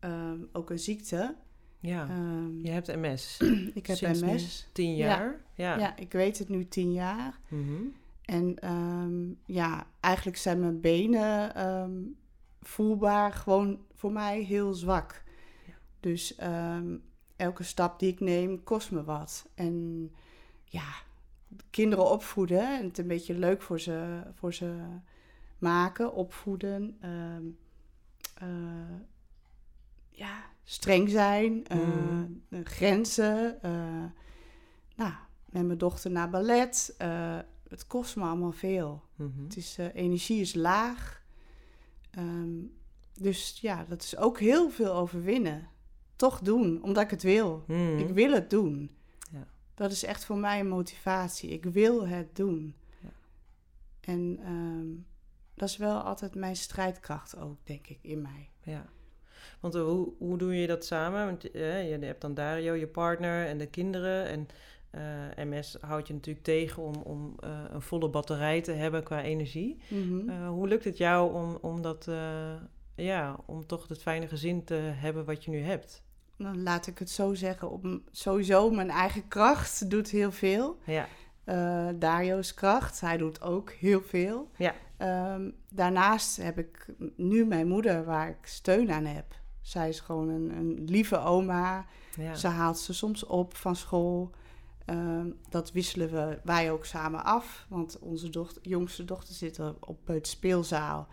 ehm, 0.00 0.38
ook 0.52 0.70
een 0.70 0.78
ziekte. 0.78 1.34
ja. 1.80 2.08
Ehm, 2.08 2.60
Je 2.60 2.70
hebt 2.70 2.86
MS. 2.96 3.36
ik 3.74 3.86
heb 3.86 3.96
sinds 3.96 4.20
MS. 4.20 4.68
Tien 4.72 4.96
Ja. 4.96 5.06
jaar. 5.06 5.40
Ja. 5.54 5.78
Ja. 5.78 5.96
ik 5.96 6.12
weet 6.12 6.38
het 6.38 6.48
nu 6.48 6.68
tien 6.68 6.92
jaar. 6.92 7.38
Mhm. 7.48 7.82
En 8.22 9.38
ja, 9.46 9.86
eigenlijk 10.00 10.36
zijn 10.36 10.60
mijn 10.60 10.80
benen 10.80 11.54
voelbaar 12.62 13.32
gewoon 13.32 13.78
voor 13.94 14.12
mij 14.12 14.40
heel 14.42 14.72
zwak. 14.74 15.22
Ja. 15.66 15.72
Dus 16.00 16.34
ehm, 16.34 16.96
elke 17.36 17.62
stap 17.62 17.98
die 17.98 18.12
ik 18.12 18.20
neem 18.20 18.62
kost 18.62 18.90
me 18.90 19.04
wat. 19.04 19.46
En 19.54 20.10
ja, 20.64 20.88
kinderen 21.70 22.10
opvoeden 22.10 22.78
en 22.78 22.84
het 22.84 22.98
een 22.98 23.06
beetje 23.06 23.34
leuk 23.34 23.62
voor 23.62 23.80
ze, 23.80 24.22
voor 24.34 24.54
ze 24.54 24.74
maken, 25.58 26.12
opvoeden. 26.14 26.96
ehm, 27.00 27.42
eh, 28.34 28.98
ja, 30.10 30.44
streng 30.64 31.10
zijn, 31.10 31.66
eh, 31.66 31.78
Mm. 31.78 32.42
eh, 32.48 32.60
grenzen. 32.64 33.58
nou, 34.96 35.12
met 35.50 35.66
mijn 35.66 35.78
dochter 35.78 36.10
naar 36.10 36.30
ballet. 36.30 36.94
het 37.68 37.86
kost 37.86 38.16
me 38.16 38.22
allemaal 38.24 38.52
veel. 38.52 39.02
Mhm. 39.14 39.42
Het 39.42 39.56
is, 39.56 39.78
energie 39.78 40.40
is 40.40 40.54
laag. 40.54 41.21
Ehm, 42.12 42.50
dus 43.14 43.58
ja, 43.60 43.84
dat 43.88 44.02
is 44.02 44.16
ook 44.16 44.40
heel 44.40 44.70
veel 44.70 44.92
overwinnen. 44.92 45.68
Toch 46.16 46.40
doen, 46.40 46.82
omdat 46.82 47.02
ik 47.02 47.10
het 47.10 47.22
wil. 47.22 47.64
Mhm. 47.66 47.98
Ik 47.98 48.08
wil 48.08 48.32
het 48.32 48.50
doen. 48.50 48.90
Ja. 49.32 49.46
Dat 49.74 49.90
is 49.90 50.04
echt 50.04 50.24
voor 50.24 50.38
mij 50.38 50.60
een 50.60 50.68
motivatie. 50.68 51.50
Ik 51.50 51.64
wil 51.64 52.06
het 52.06 52.36
doen. 52.36 52.74
Ja. 53.00 53.12
En 54.00 54.38
ehm, 54.44 54.86
dat 55.54 55.68
is 55.68 55.76
wel 55.76 56.00
altijd 56.00 56.34
mijn 56.34 56.56
strijdkracht 56.56 57.36
ook, 57.36 57.56
denk 57.66 57.86
ik, 57.86 57.98
in 58.02 58.22
mij. 58.22 58.50
Ja. 58.62 58.86
Want 59.60 59.74
eh, 59.74 59.82
hoe, 59.82 60.12
hoe 60.18 60.38
doe 60.38 60.54
je 60.54 60.66
dat 60.66 60.84
samen? 60.84 61.26
Want 61.26 61.50
eh, 61.50 61.90
je 61.90 61.98
hebt 61.98 62.20
dan 62.20 62.34
Dario, 62.34 62.74
je 62.74 62.88
partner 62.88 63.46
en 63.46 63.58
de 63.58 63.66
kinderen. 63.66 64.26
En 64.26 64.48
eh, 64.92 65.44
MS 65.44 65.76
houdt 65.80 66.06
je 66.06 66.14
natuurlijk 66.14 66.44
tegen 66.44 66.82
om, 66.82 66.94
om 66.94 67.34
eh, 67.40 67.50
een 67.70 67.82
volle 67.82 68.08
batterij 68.08 68.60
te 68.60 68.72
hebben 68.72 69.02
qua 69.02 69.22
energie. 69.22 69.78
Mhm. 69.88 70.28
Eh, 70.28 70.48
hoe 70.48 70.68
lukt 70.68 70.84
het 70.84 70.98
jou 70.98 71.34
om, 71.34 71.58
om 71.60 71.82
dat, 71.82 72.08
ja, 72.94 73.36
om 73.46 73.66
toch 73.66 73.88
het 73.88 74.02
fijne 74.02 74.28
gezin 74.28 74.64
te 74.64 74.74
hebben 74.74 75.24
wat 75.24 75.44
je 75.44 75.50
nu 75.50 75.60
hebt? 75.60 76.02
Dan 76.36 76.62
laat 76.62 76.86
ik 76.86 76.98
het 76.98 77.10
zo 77.10 77.34
zeggen. 77.34 77.70
Op, 77.70 78.00
sowieso, 78.10 78.70
mijn 78.70 78.90
eigen 78.90 79.28
kracht 79.28 79.90
doet 79.90 80.10
heel 80.10 80.32
veel. 80.32 80.78
Ja, 80.84 81.06
Dario's 81.94 82.54
kracht, 82.54 83.00
hij 83.00 83.16
doet 83.16 83.42
ook 83.42 83.70
heel 83.70 84.02
veel. 84.02 84.50
Ja. 84.56 84.74
Ehm, 84.96 85.50
daarnaast 85.70 86.36
heb 86.36 86.58
ik 86.58 86.86
nu 87.16 87.46
mijn 87.46 87.68
moeder 87.68 88.04
waar 88.04 88.28
ik 88.28 88.46
steun 88.46 88.92
aan 88.92 89.04
heb. 89.04 89.34
Zij 89.60 89.88
is 89.88 90.00
gewoon 90.00 90.28
een, 90.28 90.56
een 90.56 90.84
lieve 90.84 91.18
oma. 91.18 91.86
ja. 92.16 92.34
Ze 92.34 92.48
haalt 92.48 92.78
ze 92.78 92.94
soms 92.94 93.26
op 93.26 93.56
van 93.56 93.76
school. 93.76 94.30
Ehm, 94.84 95.30
dat 95.48 95.72
wisselen 95.72 96.10
we, 96.10 96.38
wij 96.44 96.72
ook 96.72 96.84
samen 96.84 97.24
af. 97.24 97.66
Want 97.68 97.98
onze 97.98 98.28
dochter, 98.28 98.68
jongste 98.68 99.04
dochter 99.04 99.34
zit 99.34 99.58
er 99.58 99.74
op 99.80 100.06
het 100.06 100.26
speelzaal. 100.26 101.08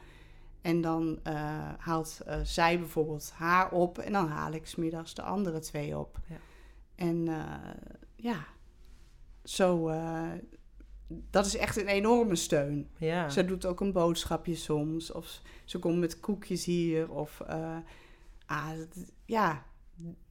En 0.62 0.82
dan 0.82 1.20
eh, 1.24 1.74
haalt 1.78 2.20
eh, 2.26 2.40
zij 2.44 2.80
bijvoorbeeld 2.80 3.32
haar 3.32 3.72
op. 3.72 3.98
En 3.98 4.12
dan 4.12 4.28
haal 4.28 4.52
ik 4.52 4.66
smiddags 4.66 5.14
de 5.14 5.22
andere 5.22 5.60
twee 5.60 5.98
op. 5.98 6.20
Ja. 6.28 6.36
En 6.96 7.28
eh, 7.28 7.56
ja, 8.16 8.46
zo, 9.44 9.92
dat 11.08 11.46
is 11.46 11.58
echt 11.58 11.78
een 11.78 11.88
enorme 11.88 12.36
steun. 12.36 12.90
Ja. 12.98 13.30
Ze 13.30 13.46
doet 13.46 13.66
ook 13.66 13.80
een 13.80 13.92
boodschapje 13.92 14.56
soms. 14.56 15.12
Of 15.12 15.42
ze 15.66 15.80
komt 15.80 16.00
met 16.00 16.20
koekjes 16.20 16.66
hier. 16.66 17.12
Of 17.12 17.42
ah, 18.46 18.70
ja, 19.26 19.66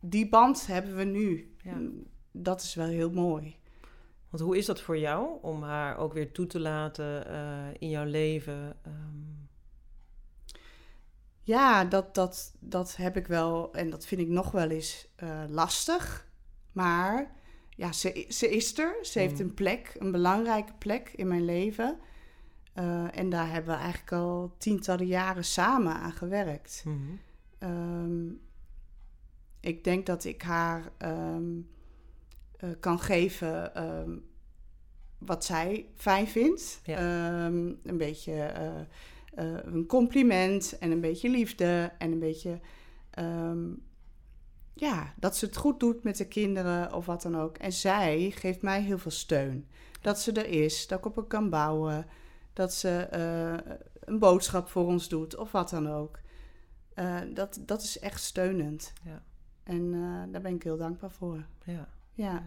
die 0.01 0.29
band 0.29 0.66
hebben 0.66 0.96
we 0.96 1.05
nu. 1.05 1.55
Ja. 1.62 1.81
Dat 2.42 2.62
is 2.62 2.74
wel 2.74 2.87
heel 2.87 3.11
mooi. 3.11 3.57
Want 4.31 4.42
hoe 4.42 4.57
is 4.57 4.66
dat 4.66 4.81
voor 4.81 4.98
jou 4.98 5.38
om 5.42 5.62
haar 5.62 5.96
ook 5.96 6.12
weer 6.12 6.33
toe 6.33 6.46
te 6.46 6.61
laten 6.61 7.27
eh, 7.29 7.66
in 7.79 7.88
jouw 7.88 8.05
leven? 8.05 8.77
Ehm, 8.83 9.27
Ja, 11.42 11.85
dat, 11.85 12.14
dat, 12.14 12.55
dat 12.61 12.96
heb 12.96 13.16
ik 13.16 13.27
wel. 13.27 13.72
En 13.74 13.90
dat 13.90 14.07
vind 14.07 14.20
ik 14.20 14.29
nog 14.29 14.51
wel 14.51 14.68
eens 14.70 15.09
eh, 15.16 15.42
lastig. 15.48 16.27
Maar 16.72 17.35
ja, 17.70 17.92
ze, 17.92 18.24
ze 18.29 18.51
is 18.51 18.79
er. 18.79 18.96
Ze 19.03 19.18
heeft 19.18 19.35
Mm. 19.35 19.40
een 19.40 19.55
plek, 19.55 19.94
een 19.98 20.11
belangrijke 20.11 20.72
plek 20.79 21.12
in 21.16 21.29
mijn 21.29 21.44
leven. 21.44 21.98
Eh, 22.72 23.18
en 23.18 23.29
daar 23.29 23.51
hebben 23.51 23.74
we 23.74 23.81
eigenlijk 23.81 24.12
al 24.12 24.55
tientallen 24.59 25.07
jaren 25.07 25.44
samen 25.44 25.94
aan 25.94 26.12
gewerkt. 26.12 26.83
mhm. 26.87 26.96
Ehm, 27.59 28.27
ik 29.61 29.85
denk 29.85 30.07
dat 30.07 30.24
ik 30.24 30.42
haar 30.42 30.92
ehm, 30.98 31.61
eh, 32.59 32.71
kan 32.81 32.99
geven 33.01 33.75
ehm, 33.75 34.16
wat 35.18 35.44
zij 35.44 35.87
fijn 35.94 36.29
vindt. 36.29 36.81
Ja. 36.85 36.97
Ehm, 36.97 37.73
een 37.83 37.97
beetje 37.97 38.33
eh, 38.33 38.81
eh, 39.35 39.64
een 39.64 39.87
compliment 39.87 40.79
en 40.79 40.90
een 40.90 41.01
beetje 41.01 41.29
liefde 41.29 41.92
en 41.99 42.12
een 42.12 42.18
beetje. 42.18 42.61
ehm, 43.11 43.66
ja, 44.75 45.14
dat 45.16 45.37
ze 45.37 45.44
het 45.47 45.57
goed 45.57 45.81
doet 45.81 46.03
met 46.03 46.16
de 46.16 46.29
kinderen 46.29 46.92
of 46.92 47.07
wat 47.07 47.23
dan 47.23 47.37
ook. 47.37 47.57
En 47.59 47.73
zij 47.73 48.31
geeft 48.31 48.62
mij 48.62 48.83
heel 48.83 48.99
veel 48.99 49.11
steun. 49.11 49.68
Dat 50.01 50.21
ze 50.21 50.33
er 50.33 50.47
is, 50.47 50.87
dat 50.87 50.99
ik 50.99 51.05
op 51.05 51.16
haar 51.16 51.25
kan 51.25 51.51
bouwen. 51.51 52.07
Dat 52.53 52.75
ze 52.75 53.09
een 54.01 54.18
boodschap 54.18 54.68
voor 54.68 54.87
ons 54.87 55.09
doet 55.09 55.37
of 55.37 55.53
wat 55.53 55.71
dan 55.71 55.88
ook. 55.88 56.18
Dat, 57.35 57.61
dat 57.61 57.83
is 57.83 57.99
echt 57.99 58.23
steunend. 58.23 58.92
Ja. 59.05 59.23
En 59.62 59.90
daar 60.31 60.42
ben 60.42 60.55
ik 60.55 60.62
heel 60.62 60.77
dankbaar 60.77 61.11
voor. 61.11 61.47
ja. 61.64 61.88
Ja. 62.18 62.42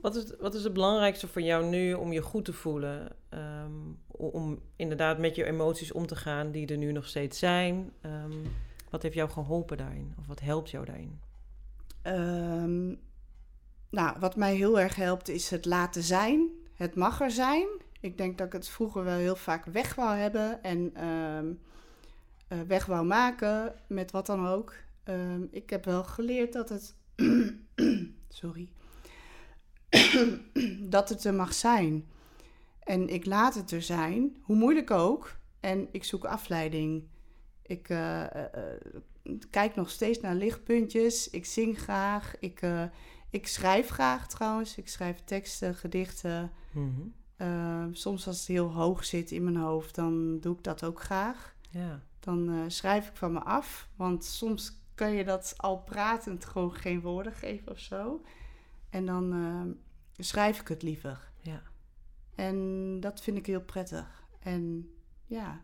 Wat 0.00 0.14
is, 0.14 0.32
wat 0.40 0.54
is 0.54 0.64
het 0.64 0.72
belangrijkste 0.72 1.28
voor 1.28 1.42
jou 1.42 1.64
nu 1.64 1.92
om 1.92 2.12
je 2.12 2.22
goed 2.22 2.44
te 2.44 2.52
voelen? 2.52 3.08
Ehm, 3.28 3.72
om 4.06 4.60
inderdaad 4.76 5.18
met 5.18 5.34
je 5.34 5.44
emoties 5.44 5.92
om 5.92 6.06
te 6.06 6.16
gaan 6.16 6.50
die 6.50 6.66
er 6.66 6.76
nu 6.76 6.92
nog 6.92 7.06
steeds 7.06 7.38
zijn. 7.38 7.92
Ehm, 8.00 8.32
wat 8.90 9.02
heeft 9.02 9.14
jou 9.14 9.30
geholpen 9.30 9.76
daarin? 9.76 10.14
Of 10.18 10.26
wat 10.26 10.40
helpt 10.40 10.70
jou 10.70 10.84
daarin? 10.84 11.20
Ehm, 12.02 12.94
nou, 13.90 14.18
wat 14.20 14.36
mij 14.36 14.54
heel 14.54 14.80
erg 14.80 14.96
helpt 14.96 15.28
is 15.28 15.50
het 15.50 15.64
laten 15.64 16.02
zijn. 16.02 16.50
Het 16.74 16.94
mag 16.94 17.20
er 17.20 17.30
zijn. 17.30 17.66
Ik 18.00 18.18
denk 18.18 18.38
dat 18.38 18.46
ik 18.46 18.52
het 18.52 18.68
vroeger 18.68 19.04
wel 19.04 19.18
heel 19.18 19.36
vaak 19.36 19.64
weg 19.64 19.94
wou 19.94 20.16
hebben 20.16 20.62
en 20.62 20.94
eh, 22.48 22.60
weg 22.66 22.86
wou 22.86 23.04
maken 23.06 23.74
met 23.86 24.10
wat 24.10 24.26
dan 24.26 24.46
ook. 24.46 24.74
Ik 25.50 25.70
heb 25.70 25.84
wel 25.84 26.04
geleerd 26.04 26.52
dat 26.52 26.68
het. 26.68 26.94
Sorry. 28.32 28.68
dat 30.96 31.08
het 31.08 31.24
er 31.24 31.34
mag 31.34 31.54
zijn. 31.54 32.06
En 32.78 33.08
ik 33.08 33.26
laat 33.26 33.54
het 33.54 33.70
er 33.70 33.82
zijn, 33.82 34.36
hoe 34.42 34.56
moeilijk 34.56 34.90
ook. 34.90 35.36
En 35.60 35.88
ik 35.90 36.04
zoek 36.04 36.24
afleiding. 36.24 37.04
Ik 37.62 37.88
eh, 37.88 38.24
eh, 38.24 38.44
eh, 38.54 39.40
kijk 39.50 39.74
nog 39.74 39.90
steeds 39.90 40.20
naar 40.20 40.34
lichtpuntjes. 40.34 41.30
Ik 41.30 41.46
zing 41.46 41.78
graag. 41.78 42.34
Ik, 42.40 42.60
ik 43.30 43.46
schrijf 43.46 43.88
graag 43.88 44.28
trouwens. 44.28 44.76
Ik 44.76 44.88
schrijf 44.88 45.20
teksten, 45.24 45.74
gedichten. 45.74 46.50
Mhm. 46.70 47.00
Soms 47.92 48.26
als 48.26 48.38
het 48.38 48.46
heel 48.46 48.72
hoog 48.72 49.04
zit 49.04 49.30
in 49.30 49.44
mijn 49.44 49.56
hoofd, 49.56 49.94
dan 49.94 50.40
doe 50.40 50.56
ik 50.56 50.62
dat 50.62 50.84
ook 50.84 51.00
graag. 51.00 51.56
Ja. 51.70 52.02
Dan 52.20 52.70
schrijf 52.70 53.08
ik 53.08 53.16
van 53.16 53.32
me 53.32 53.40
af. 53.40 53.88
Want 53.96 54.24
soms 54.24 54.81
kan 54.94 55.12
je 55.12 55.24
dat 55.24 55.54
al 55.56 55.78
pratend 55.78 56.44
gewoon 56.44 56.74
geen 56.74 57.00
woorden 57.00 57.32
geven 57.32 57.72
of 57.72 57.78
zo. 57.78 58.22
En 58.90 59.06
dan 59.06 59.32
eh, 59.32 60.24
schrijf 60.24 60.60
ik 60.60 60.68
het 60.68 60.82
liever. 60.82 61.30
Ja. 61.40 61.62
En 62.34 63.00
dat 63.00 63.20
vind 63.20 63.36
ik 63.36 63.46
heel 63.46 63.62
prettig. 63.62 64.26
En 64.38 64.90
ja, 65.26 65.62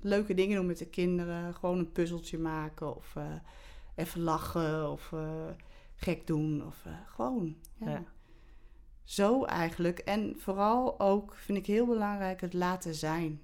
leuke 0.00 0.34
dingen 0.34 0.56
doen 0.56 0.66
met 0.66 0.78
de 0.78 0.88
kinderen. 0.88 1.54
Gewoon 1.54 1.78
een 1.78 1.92
puzzeltje 1.92 2.38
maken 2.38 2.96
of 2.96 3.16
eh, 3.16 3.34
even 3.94 4.20
lachen 4.20 4.90
of 4.90 5.12
eh, 5.12 5.48
gek 5.96 6.26
doen. 6.26 6.66
Of 6.66 6.84
eh, 6.84 6.92
gewoon, 7.06 7.56
ja. 7.74 7.90
Ja. 7.90 8.04
Zo 9.04 9.44
eigenlijk. 9.44 9.98
En 9.98 10.34
vooral 10.38 11.00
ook 11.00 11.34
vind 11.34 11.58
ik 11.58 11.66
heel 11.66 11.86
belangrijk 11.86 12.40
het 12.40 12.52
laten 12.52 12.94
zijn. 12.94 13.40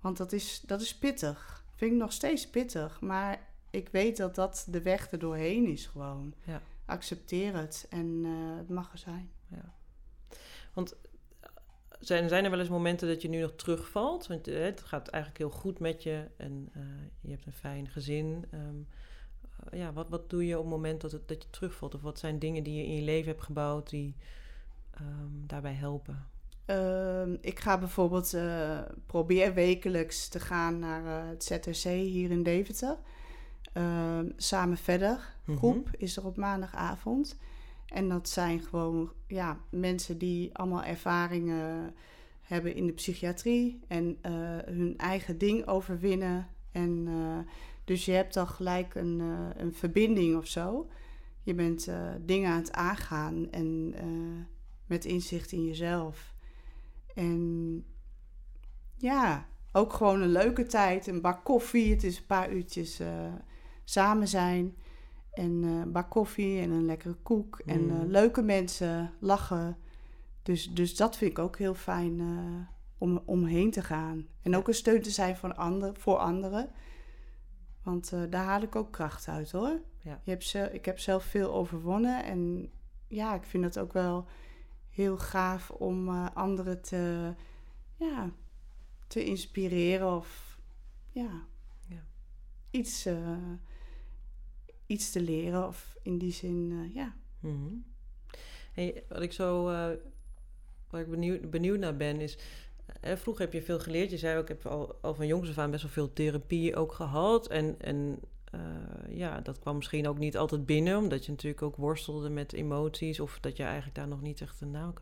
Want 0.00 0.16
dat 0.16 0.32
is, 0.32 0.60
dat 0.60 0.80
is 0.80 0.98
pittig. 0.98 1.64
Vind 1.76 1.92
ik 1.92 1.98
nog 1.98 2.12
steeds 2.12 2.50
pittig. 2.50 3.00
Maar 3.00 3.40
ik 3.70 3.88
weet 3.88 4.16
dat 4.16 4.34
dat 4.34 4.66
de 4.70 4.82
weg 4.82 5.10
er 5.12 5.18
doorheen 5.18 5.66
is 5.66 5.86
gewoon. 5.86 6.34
Ja. 6.44 6.62
Accepteer 6.84 7.56
het 7.56 7.86
en 7.90 8.22
eh, 8.24 8.56
het 8.56 8.68
mag 8.68 8.92
er 8.92 8.98
zijn. 8.98 9.30
Zijn, 12.00 12.28
zijn 12.28 12.44
er 12.44 12.50
wel 12.50 12.60
eens 12.60 12.68
momenten 12.68 13.08
dat 13.08 13.22
je 13.22 13.28
nu 13.28 13.40
nog 13.40 13.52
terugvalt? 13.56 14.26
Want 14.26 14.48
eh, 14.48 14.62
het 14.62 14.82
gaat 14.82 15.08
eigenlijk 15.08 15.42
heel 15.42 15.60
goed 15.60 15.78
met 15.78 16.02
je 16.02 16.28
en 16.36 16.68
eh, 16.72 16.82
je 17.20 17.30
hebt 17.30 17.46
een 17.46 17.52
fijn 17.52 17.88
gezin. 17.88 18.44
Ehm, 18.50 18.76
eh, 19.70 19.78
ja, 19.78 19.92
wat, 19.92 20.08
wat 20.08 20.30
doe 20.30 20.46
je 20.46 20.56
op 20.56 20.62
het 20.62 20.72
moment 20.72 21.00
dat, 21.00 21.12
het, 21.12 21.28
dat 21.28 21.42
je 21.42 21.50
terugvalt? 21.50 21.94
Of 21.94 22.00
wat 22.00 22.18
zijn 22.18 22.38
dingen 22.38 22.62
die 22.62 22.74
je 22.74 22.84
in 22.84 22.94
je 22.94 23.02
leven 23.02 23.30
hebt 23.30 23.44
gebouwd 23.44 23.90
die 23.90 24.16
ehm, 24.90 25.46
daarbij 25.46 25.72
helpen? 25.72 26.26
Ehm, 26.66 27.36
ik 27.40 27.60
ga 27.60 27.78
bijvoorbeeld 27.78 28.34
eh, 28.34 28.78
probeer 29.06 29.54
wekelijks 29.54 30.28
te 30.28 30.40
gaan 30.40 30.78
naar 30.78 31.06
eh, 31.06 31.28
het 31.28 31.44
ZRC 31.44 31.90
hier 31.90 32.30
in 32.30 32.42
Deventer. 32.42 32.98
Ehm, 33.72 34.30
samen 34.36 34.76
verder. 34.76 35.34
Mhm. 35.44 35.56
Groep 35.56 35.88
is 35.96 36.16
er 36.16 36.26
op 36.26 36.36
maandagavond. 36.36 37.36
En 37.86 38.08
dat 38.08 38.28
zijn 38.28 38.60
gewoon 38.60 39.12
ja, 39.26 39.58
mensen 39.70 40.18
die 40.18 40.56
allemaal 40.56 40.82
ervaringen 40.82 41.94
hebben 42.42 42.74
in 42.74 42.86
de 42.86 42.92
psychiatrie 42.92 43.80
en 43.88 44.18
eh, 44.20 44.32
hun 44.64 44.94
eigen 44.96 45.38
ding 45.38 45.66
overwinnen. 45.66 46.48
En 46.72 47.08
dus 47.84 48.04
je 48.04 48.12
hebt 48.12 48.34
dan 48.34 48.48
gelijk 48.48 48.94
een, 48.94 49.20
een 49.56 49.74
verbinding 49.74 50.36
of 50.36 50.46
zo. 50.46 50.88
Je 51.42 51.54
bent 51.54 51.90
dingen 52.20 52.50
aan 52.50 52.58
het 52.58 52.72
aangaan 52.72 53.50
en 53.50 53.94
met 54.86 55.04
inzicht 55.04 55.52
in 55.52 55.64
jezelf. 55.64 56.34
En 57.16 57.84
ja, 58.96 59.46
ook 59.72 59.92
gewoon 59.92 60.22
een 60.22 60.32
leuke 60.32 60.66
tijd. 60.66 61.06
Een 61.06 61.20
bak 61.20 61.44
koffie. 61.44 61.90
Het 61.90 62.04
is 62.04 62.18
een 62.18 62.26
paar 62.26 62.52
uurtjes 62.52 63.00
eh, 63.00 63.32
samen 63.84 64.28
zijn. 64.28 64.76
En 65.32 65.64
eh, 65.64 65.70
een 65.70 65.92
bak 65.92 66.10
koffie 66.10 66.60
en 66.60 66.70
een 66.70 66.84
lekkere 66.84 67.14
koek. 67.14 67.58
En 67.58 67.90
eh, 67.90 67.96
Mm. 67.96 68.06
leuke 68.06 68.42
mensen, 68.42 69.12
lachen. 69.20 69.76
Dus, 70.42 70.70
dus 70.74 70.96
dat 70.96 71.16
vind 71.16 71.30
ik 71.30 71.38
ook 71.38 71.58
heel 71.58 71.74
fijn 71.74 72.20
om 72.98 73.22
omheen 73.24 73.70
te 73.70 73.82
gaan. 73.82 74.26
En 74.42 74.56
ook 74.56 74.68
een 74.68 74.74
steun 74.74 75.02
te 75.02 75.10
zijn 75.10 75.36
voor, 75.36 75.54
ander, 75.54 75.94
voor 75.94 76.16
anderen. 76.16 76.70
Want 77.82 78.10
daar 78.10 78.44
haal 78.44 78.62
ik 78.62 78.76
ook 78.76 78.92
kracht 78.92 79.28
uit 79.28 79.50
hoor. 79.50 79.80
Ja. 79.98 80.20
Je 80.24 80.30
hebt 80.30 80.54
ik 80.72 80.84
heb 80.84 80.98
zelf 80.98 81.24
veel 81.24 81.54
overwonnen. 81.54 82.24
En 82.24 82.70
ja, 83.08 83.34
ik 83.34 83.44
vind 83.44 83.64
het 83.64 83.78
ook 83.78 83.92
wel 83.92 84.26
heel 84.96 85.18
gaaf 85.18 85.70
om 85.70 86.08
eh, 86.08 86.26
anderen 86.34 86.82
te, 86.82 87.34
ja, 87.96 88.30
te 89.06 89.24
inspireren 89.24 90.16
of 90.16 90.58
ja, 91.12 91.46
Ja. 91.88 92.06
Iets, 92.70 93.06
eh, 93.06 93.52
iets 94.86 95.10
te 95.12 95.20
leren. 95.20 95.66
Of 95.66 95.96
in 96.02 96.18
die 96.18 96.32
zin, 96.32 96.72
eh, 96.72 96.94
ja. 96.94 97.16
Mhm. 97.40 97.74
Hey, 98.72 99.04
wat 99.08 99.22
ik 99.22 99.32
zo 99.32 99.64
waar 100.90 101.00
ik 101.00 101.10
benieuwd, 101.10 101.50
benieuwd 101.50 101.78
naar 101.78 101.96
ben 101.96 102.20
is. 102.20 102.38
vroeger 103.00 103.44
heb 103.44 103.52
je 103.52 103.62
veel 103.62 103.78
geleerd. 103.78 104.10
Je 104.10 104.18
zei 104.18 104.36
ook, 104.36 104.42
ik 104.42 104.48
heb 104.48 104.66
al, 104.66 104.94
al 105.00 105.14
van 105.14 105.26
jongs 105.26 105.48
af 105.48 105.58
aan 105.58 105.70
best 105.70 105.82
wel 105.82 105.92
veel 105.92 106.12
therapie 106.12 106.76
ook 106.76 106.92
gehad. 106.92 107.48
En, 107.48 107.80
en 107.80 108.20
ja, 109.16 109.40
dat 109.40 109.58
kwam 109.58 109.76
misschien 109.76 110.08
ook 110.08 110.18
niet 110.18 110.36
altijd 110.36 110.66
binnen, 110.66 110.98
omdat 110.98 111.24
je 111.24 111.30
natuurlijk 111.30 111.62
ook 111.62 111.76
worstelde 111.76 112.30
met 112.30 112.52
emoties. 112.52 113.20
Of 113.20 113.38
dat 113.40 113.56
je 113.56 113.62
eigenlijk 113.62 113.94
daar 113.94 114.08
nog 114.08 114.22
niet 114.22 114.40
echt 114.40 114.60
een 114.60 114.70
naam. 114.70 114.94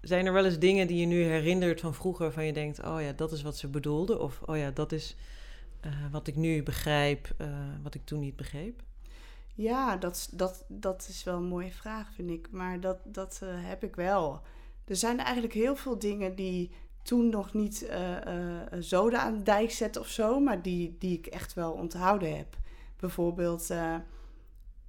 Zijn 0.00 0.26
er 0.26 0.32
wel 0.32 0.44
eens 0.44 0.58
dingen 0.58 0.86
die 0.86 1.00
je 1.00 1.06
nu 1.06 1.22
herinnert 1.22 1.80
van 1.80 1.94
vroeger, 1.94 2.24
waarvan 2.24 2.46
je 2.46 2.52
denkt: 2.52 2.84
oh 2.84 3.00
ja, 3.00 3.12
dat 3.12 3.32
is 3.32 3.42
wat 3.42 3.56
ze 3.56 3.68
bedoelde? 3.68 4.18
Of 4.18 4.40
oh 4.46 4.56
ja, 4.56 4.70
dat 4.70 4.92
is 4.92 5.16
eh, 5.80 5.92
wat 6.10 6.26
ik 6.26 6.36
nu 6.36 6.62
begrijp, 6.62 7.34
eh, 7.36 7.48
wat 7.82 7.94
ik 7.94 8.04
toen 8.04 8.20
niet 8.20 8.36
begreep? 8.36 8.82
Ja, 9.54 9.96
dat, 9.96 10.28
dat, 10.32 10.64
dat 10.68 11.06
is 11.08 11.24
wel 11.24 11.36
een 11.36 11.44
mooie 11.44 11.72
vraag, 11.72 12.12
vind 12.14 12.30
ik. 12.30 12.48
Maar 12.50 12.80
dat, 12.80 12.98
dat 13.04 13.40
eh, 13.42 13.48
heb 13.52 13.84
ik 13.84 13.96
wel. 13.96 14.40
Er 14.84 14.96
zijn 14.96 15.18
eigenlijk 15.18 15.54
heel 15.54 15.76
veel 15.76 15.98
dingen 15.98 16.34
die 16.34 16.70
toen 17.02 17.28
nog 17.28 17.54
niet 17.54 17.90
zoden 18.78 19.20
aan 19.20 19.36
de 19.36 19.42
dijk 19.42 19.70
zetten 19.70 20.00
of 20.00 20.08
zo, 20.08 20.40
maar 20.40 20.62
die, 20.62 20.96
die 20.98 21.18
ik 21.18 21.26
echt 21.26 21.54
wel 21.54 21.72
onthouden 21.72 22.36
heb. 22.36 22.56
Bijvoorbeeld, 23.00 23.70
eh, 23.70 23.94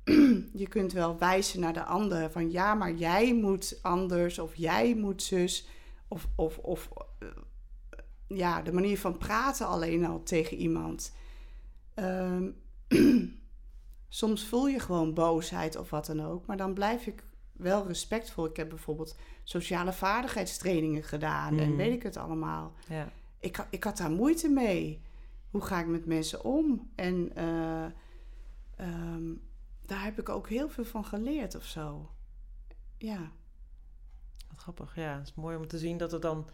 je 0.62 0.67
kunt 0.69 0.91
wel 0.91 1.17
wijzen 1.17 1.60
naar 1.60 1.74
de 1.74 1.84
ander 1.84 2.32
van 2.32 2.52
ja, 2.52 2.74
maar 2.74 2.93
jij 2.93 3.34
moet 3.36 3.80
anders 3.82 4.39
of 4.39 4.56
jij 4.56 4.95
moet 4.95 5.24
zus. 5.24 5.67
Of, 6.08 6.28
of, 6.36 6.58
of 6.58 6.89
eh, 7.19 7.28
ja, 8.28 8.62
de 8.62 8.74
manier 8.74 9.00
van 9.00 9.17
praten 9.17 9.67
alleen 9.67 10.06
al 10.06 10.24
tegen 10.24 10.58
iemand. 10.58 11.15
Ehm, 11.93 12.50
soms 14.10 14.45
voel 14.45 14.67
je 14.67 14.80
gewoon 14.80 15.13
boosheid 15.13 15.78
of 15.78 15.89
wat 15.89 16.06
dan 16.06 16.22
ook, 16.26 16.45
maar 16.45 16.58
dan 16.58 16.74
blijf 16.74 17.06
ik 17.08 17.24
wel 17.52 17.88
respectvol. 17.88 18.45
Ik 18.45 18.56
heb 18.56 18.69
bijvoorbeeld 18.69 19.15
sociale 19.43 19.93
vaardigheidstrainingen 19.93 21.04
gedaan 21.04 21.60
en 21.60 21.69
Mm. 21.69 21.78
weet 21.78 21.93
ik 21.93 22.04
het 22.04 22.17
allemaal. 22.17 22.74
Ja. 22.89 23.12
Ik, 23.39 23.65
ik 23.69 23.84
had 23.84 23.98
daar 23.98 24.12
moeite 24.12 24.50
mee. 24.50 25.02
Hoe 25.51 25.62
ga 25.62 25.79
ik 25.79 25.88
met 25.88 26.05
mensen 26.05 26.43
om? 26.43 26.89
En 26.95 27.35
eh, 27.35 27.85
ehm, 28.75 29.33
daar 29.85 30.03
heb 30.03 30.19
ik 30.19 30.29
ook 30.29 30.49
heel 30.49 30.69
veel 30.69 30.85
van 30.85 31.05
geleerd 31.05 31.55
of 31.55 31.63
zo. 31.65 32.09
Ja, 32.97 33.31
Wat 34.49 34.59
grappig, 34.59 34.95
ja. 34.95 35.17
Het 35.17 35.27
is 35.27 35.33
mooi 35.33 35.57
om 35.57 35.67
te 35.67 35.77
zien 35.77 35.97
dat 35.97 36.12
het 36.12 36.21
dan 36.21 36.49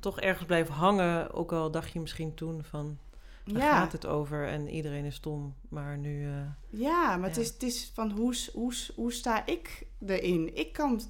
toch 0.00 0.20
ergens 0.20 0.46
blijft 0.46 0.70
hangen. 0.70 1.32
Ook 1.32 1.52
al 1.52 1.70
dacht 1.70 1.90
je 1.92 2.00
misschien 2.00 2.34
toen 2.34 2.64
van, 2.64 2.98
daar 3.44 3.62
ja. 3.62 3.78
gaat 3.78 3.92
het 3.92 4.06
over 4.06 4.46
en 4.48 4.68
iedereen 4.68 5.04
is 5.04 5.14
stom. 5.14 5.54
Maar 5.68 5.98
nu, 5.98 6.26
eh, 6.26 6.46
Ja, 6.68 7.16
maar 7.16 7.28
Het, 7.28 7.36
is, 7.38 7.48
het 7.48 7.62
is 7.62 7.90
van 7.94 8.10
hoe, 8.10 8.36
hoe, 8.52 8.74
hoe 8.94 9.12
sta 9.12 9.46
ik 9.46 9.86
erin? 10.06 10.56
Ik 10.56 10.72
kan 10.72 11.00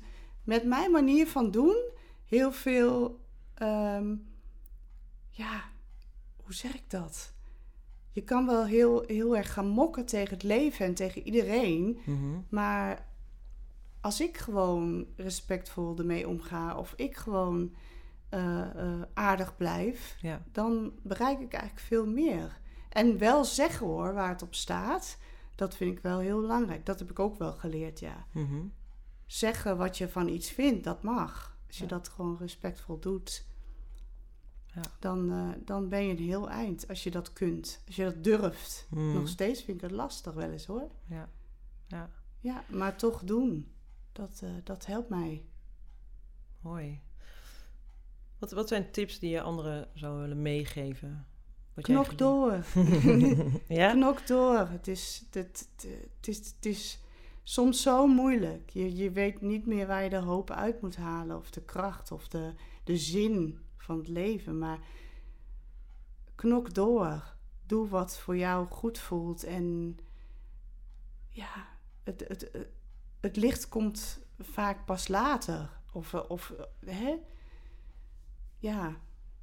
met 0.44 0.64
mijn 0.64 0.90
manier 0.90 1.26
van 1.26 1.50
doen 1.50 1.76
heel 2.24 2.52
veel. 2.52 3.20
ehm, 3.54 4.14
ja, 5.30 5.62
hoe 6.48 6.56
zeg 6.56 6.74
ik 6.74 6.90
dat? 6.90 7.32
Je 8.12 8.22
kan 8.22 8.46
wel 8.46 8.64
heel, 8.64 9.04
heel 9.06 9.36
erg 9.36 9.52
gaan 9.52 9.68
mokken 9.68 10.06
tegen 10.06 10.34
het 10.34 10.42
leven 10.42 10.86
en 10.86 10.94
tegen 10.94 11.22
iedereen. 11.22 11.98
mhm. 12.04 12.40
Maar 12.48 13.06
als 14.00 14.20
ik 14.20 14.36
gewoon 14.36 15.06
respectvol 15.16 15.98
ermee 15.98 16.28
omga 16.28 16.76
of 16.76 16.92
ik 16.96 17.16
gewoon 17.16 17.74
eh, 18.28 18.60
eh, 18.60 19.02
aardig 19.14 19.56
blijf, 19.56 20.16
ja. 20.20 20.42
dan 20.52 20.92
bereik 21.02 21.40
ik 21.40 21.52
eigenlijk 21.52 21.86
veel 21.86 22.06
meer. 22.06 22.60
En 22.88 23.18
wel 23.18 23.44
zeggen 23.44 23.86
hoor, 23.86 24.14
waar 24.14 24.28
het 24.28 24.42
op 24.42 24.54
staat, 24.54 25.18
dat 25.54 25.76
vind 25.76 25.96
ik 25.96 26.02
wel 26.02 26.18
heel 26.18 26.40
belangrijk. 26.40 26.86
Dat 26.86 26.98
heb 26.98 27.10
ik 27.10 27.18
ook 27.18 27.38
wel 27.38 27.52
geleerd, 27.52 28.00
ja. 28.00 28.26
mhm. 28.32 28.60
Zeggen 29.26 29.76
wat 29.76 29.98
je 29.98 30.08
van 30.08 30.28
iets 30.28 30.50
vindt, 30.50 30.84
dat 30.84 31.02
mag. 31.02 31.58
Als 31.66 31.78
je 31.78 31.86
dat 31.86 32.08
gewoon 32.08 32.36
respectvol 32.38 32.98
doet, 32.98 33.47
Ja. 34.82 34.90
dan, 34.98 35.30
eh, 35.32 35.48
dan 35.64 35.88
ben 35.88 36.04
je 36.04 36.10
een 36.10 36.22
heel 36.24 36.48
eind. 36.50 36.88
Als 36.88 37.02
je 37.02 37.10
dat 37.10 37.32
kunt, 37.32 37.82
als 37.86 37.96
je 37.96 38.04
dat 38.04 38.24
durft. 38.24 38.86
Mhm. 38.90 39.12
Nog 39.12 39.28
steeds 39.28 39.62
vind 39.62 39.76
ik 39.76 39.82
het 39.82 39.90
lastig 39.90 40.34
wel 40.34 40.50
eens 40.50 40.66
hoor. 40.66 40.90
Ja. 41.06 41.28
ja, 41.86 42.10
Ja, 42.40 42.64
maar 42.68 42.96
toch 42.96 43.24
doen. 43.24 43.72
Dat, 44.12 44.40
eh, 44.44 44.50
dat 44.64 44.86
helpt 44.86 45.08
mij. 45.08 45.44
mooi. 46.60 47.00
Wat, 48.38 48.50
wat 48.52 48.68
zijn 48.68 48.90
tips 48.90 49.18
die 49.18 49.30
je 49.30 49.40
anderen 49.40 49.88
zou 49.94 50.20
willen 50.20 50.42
meegeven? 50.42 51.26
Wat 51.74 51.84
Knok 51.84 52.18
door. 52.18 52.64
ja? 53.68 53.92
Knok 53.92 54.26
door. 54.26 54.68
Het 54.68 54.88
is, 54.88 55.26
het, 55.30 55.34
het, 55.34 55.68
het 56.16 56.28
is, 56.28 56.36
het 56.36 56.66
is 56.66 57.00
soms 57.42 57.82
zo 57.82 58.06
moeilijk. 58.06 58.70
Je, 58.70 58.96
je 58.96 59.10
weet 59.10 59.40
niet 59.40 59.66
meer 59.66 59.86
waar 59.86 60.02
je 60.02 60.10
de 60.10 60.16
hoop 60.16 60.50
uit 60.50 60.80
moet 60.80 60.96
halen. 60.96 61.36
Of 61.36 61.50
de 61.50 61.62
kracht 61.64 62.12
of 62.12 62.28
de, 62.28 62.52
de 62.84 62.96
zin 62.96 63.58
van 63.88 63.98
het 63.98 64.08
leven. 64.08 64.58
Maar 64.58 64.78
knok 66.34 66.74
door. 66.74 67.36
Doe 67.66 67.88
wat 67.88 68.18
voor 68.18 68.36
jou 68.36 68.66
goed 68.66 68.98
voelt. 68.98 69.44
En 69.44 69.98
ja, 71.28 71.66
het, 72.02 72.24
het, 72.28 72.48
het, 72.52 72.68
het 73.20 73.36
licht 73.36 73.68
komt 73.68 74.20
vaak 74.38 74.84
pas 74.84 75.08
later. 75.08 75.80
Of, 75.92 76.14
of 76.14 76.52
hè? 76.86 77.14
Ja, 78.58 78.96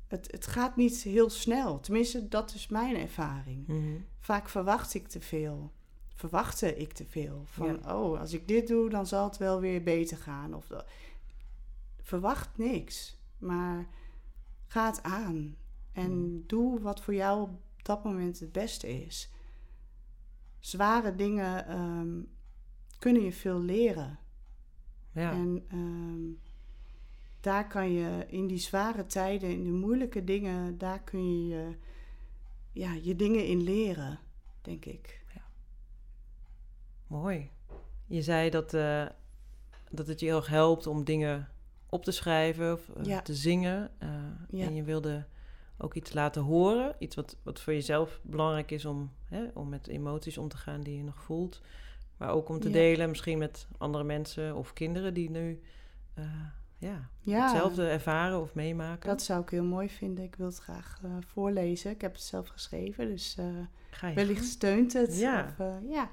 het, 0.07 0.31
het 0.31 0.47
gaat 0.47 0.75
niet 0.75 1.01
heel 1.01 1.29
snel. 1.29 1.79
Tenminste, 1.79 2.27
dat 2.27 2.53
is 2.53 2.67
mijn 2.67 2.95
ervaring. 2.95 3.67
Mhm. 3.67 3.97
Vaak 4.19 4.49
verwacht 4.49 4.93
ik 4.93 5.07
te 5.07 5.21
veel. 5.21 5.71
Verwachtte 6.15 6.75
ik 6.75 6.93
te 6.93 7.05
veel. 7.05 7.43
Van, 7.45 7.79
Ja. 7.83 7.95
oh, 7.95 8.19
als 8.19 8.33
ik 8.33 8.47
dit 8.47 8.67
doe, 8.67 8.89
dan 8.89 9.07
zal 9.07 9.23
het 9.27 9.37
wel 9.37 9.59
weer 9.59 9.83
beter 9.83 10.17
gaan. 10.17 10.53
Of 10.53 10.67
dat. 10.67 10.85
Verwacht 12.01 12.57
niks. 12.57 13.17
Maar 13.37 13.87
ga 14.67 14.85
het 14.85 15.03
aan. 15.03 15.55
En 15.91 16.11
Mm. 16.11 16.43
doe 16.47 16.79
wat 16.79 17.01
voor 17.01 17.13
jou 17.13 17.41
op 17.41 17.59
dat 17.81 18.03
moment 18.03 18.39
het 18.39 18.51
beste 18.51 19.05
is. 19.05 19.29
Zware 20.59 21.15
dingen 21.15 21.67
ehm, 21.67 22.21
kunnen 22.99 23.23
je 23.23 23.31
veel 23.31 23.59
leren. 23.61 24.19
ja. 25.11 25.31
En 25.31 25.65
ehm, 25.67 26.53
daar 27.39 27.67
kan 27.67 27.91
je 27.91 28.25
in 28.27 28.47
die 28.47 28.57
zware 28.57 29.05
tijden, 29.05 29.49
in 29.49 29.63
de 29.63 29.71
moeilijke 29.71 30.23
dingen, 30.23 30.77
daar 30.77 30.99
kun 31.03 31.47
je 31.47 31.47
je, 31.55 31.75
ja, 32.71 32.93
je 32.93 33.15
dingen 33.15 33.45
in 33.47 33.61
leren, 33.63 34.19
denk 34.61 34.85
ik. 34.85 35.23
Mooi. 37.07 37.49
Je 38.05 38.21
zei 38.21 38.49
dat, 38.49 38.73
eh, 38.73 39.05
dat 39.91 40.07
het 40.07 40.19
je 40.19 40.25
heel 40.25 40.35
erg 40.37 40.47
helpt 40.47 40.87
om 40.87 41.03
dingen 41.03 41.49
op 41.89 42.03
te 42.03 42.11
schrijven 42.11 42.73
of 42.73 42.89
eh, 42.89 43.05
Ja. 43.05 43.21
te 43.21 43.33
zingen. 43.35 43.91
eh, 43.97 44.09
Ja. 44.49 44.65
En 44.65 44.75
je 44.75 44.83
wilde 44.83 45.25
ook 45.77 45.93
iets 45.93 46.13
laten 46.13 46.41
horen. 46.41 46.95
Iets 46.99 47.15
wat, 47.15 47.35
wat 47.43 47.59
voor 47.61 47.73
jezelf 47.73 48.19
belangrijk 48.23 48.71
is 48.71 48.85
om, 48.85 49.11
hè, 49.25 49.43
om 49.53 49.69
met 49.69 49.87
emoties 49.87 50.37
om 50.37 50.47
te 50.47 50.57
gaan 50.57 50.81
die 50.81 50.97
je 50.97 51.03
nog 51.03 51.21
voelt. 51.23 51.61
Maar 52.17 52.29
ook 52.29 52.49
om 52.49 52.59
te 52.59 52.67
Ja. 52.67 52.73
delen 52.73 53.09
misschien 53.09 53.37
met 53.37 53.67
andere 53.77 54.03
mensen 54.03 54.55
of 54.55 54.73
kinderen 54.73 55.13
die 55.13 55.29
nu 55.29 55.61
eh, 56.13 56.23
ja, 56.77 57.09
Ja, 57.19 57.41
hetzelfde 57.41 57.87
ervaren 57.87 58.41
of 58.41 58.53
meemaken. 58.53 59.09
dat 59.09 59.21
zou 59.21 59.41
ik 59.41 59.49
heel 59.49 59.63
mooi 59.63 59.89
vinden. 59.89 60.23
Ik 60.23 60.35
wil 60.35 60.45
het 60.47 60.57
graag 60.59 61.01
voorlezen. 61.19 61.91
Ik 61.91 62.01
heb 62.01 62.13
het 62.13 62.21
zelf 62.21 62.47
geschreven, 62.47 63.07
dus 63.07 63.37
wellicht 64.15 64.45
steunt 64.45 64.93
het. 64.93 65.17
Ja. 65.17 65.55
Of, 65.57 65.67
ja. 65.89 66.09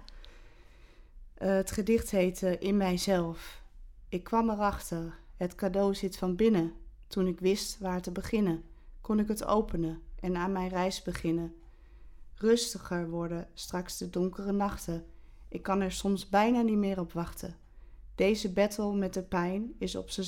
Het 1.35 1.71
gedicht 1.71 2.11
heet 2.11 2.43
eh, 2.43 2.61
In 2.61 2.77
mijzelf. 2.77 3.63
Ik 4.09 4.25
kwam 4.25 4.51
erachter, 4.51 5.19
het 5.37 5.55
cadeau 5.55 5.95
zit 5.95 6.17
van 6.17 6.37
binnen. 6.37 6.73
Toen 7.07 7.27
ik 7.27 7.41
wist 7.41 7.79
waar 7.79 8.01
te 8.03 8.11
beginnen, 8.11 8.65
kon 9.01 9.19
ik 9.19 9.29
het 9.29 9.45
openen 9.45 10.03
en 10.21 10.37
aan 10.37 10.53
mijn 10.53 10.69
reis 10.69 11.03
beginnen. 11.03 11.55
Rustiger 12.35 13.11
worden 13.11 13.49
straks 13.55 13.99
de 13.99 14.11
donkere 14.11 14.53
nachten. 14.53 15.07
Ik 15.49 15.63
kan 15.63 15.81
er 15.81 15.93
soms 15.93 16.29
bijna 16.29 16.61
niet 16.61 16.77
meer 16.77 17.01
op 17.01 17.13
wachten. 17.13 17.57
Deze 18.15 18.53
battle 18.53 18.95
met 18.95 19.15
de 19.15 19.23
pijn 19.23 19.75
is 19.79 19.97
op 19.97 20.11
zijn 20.11 20.27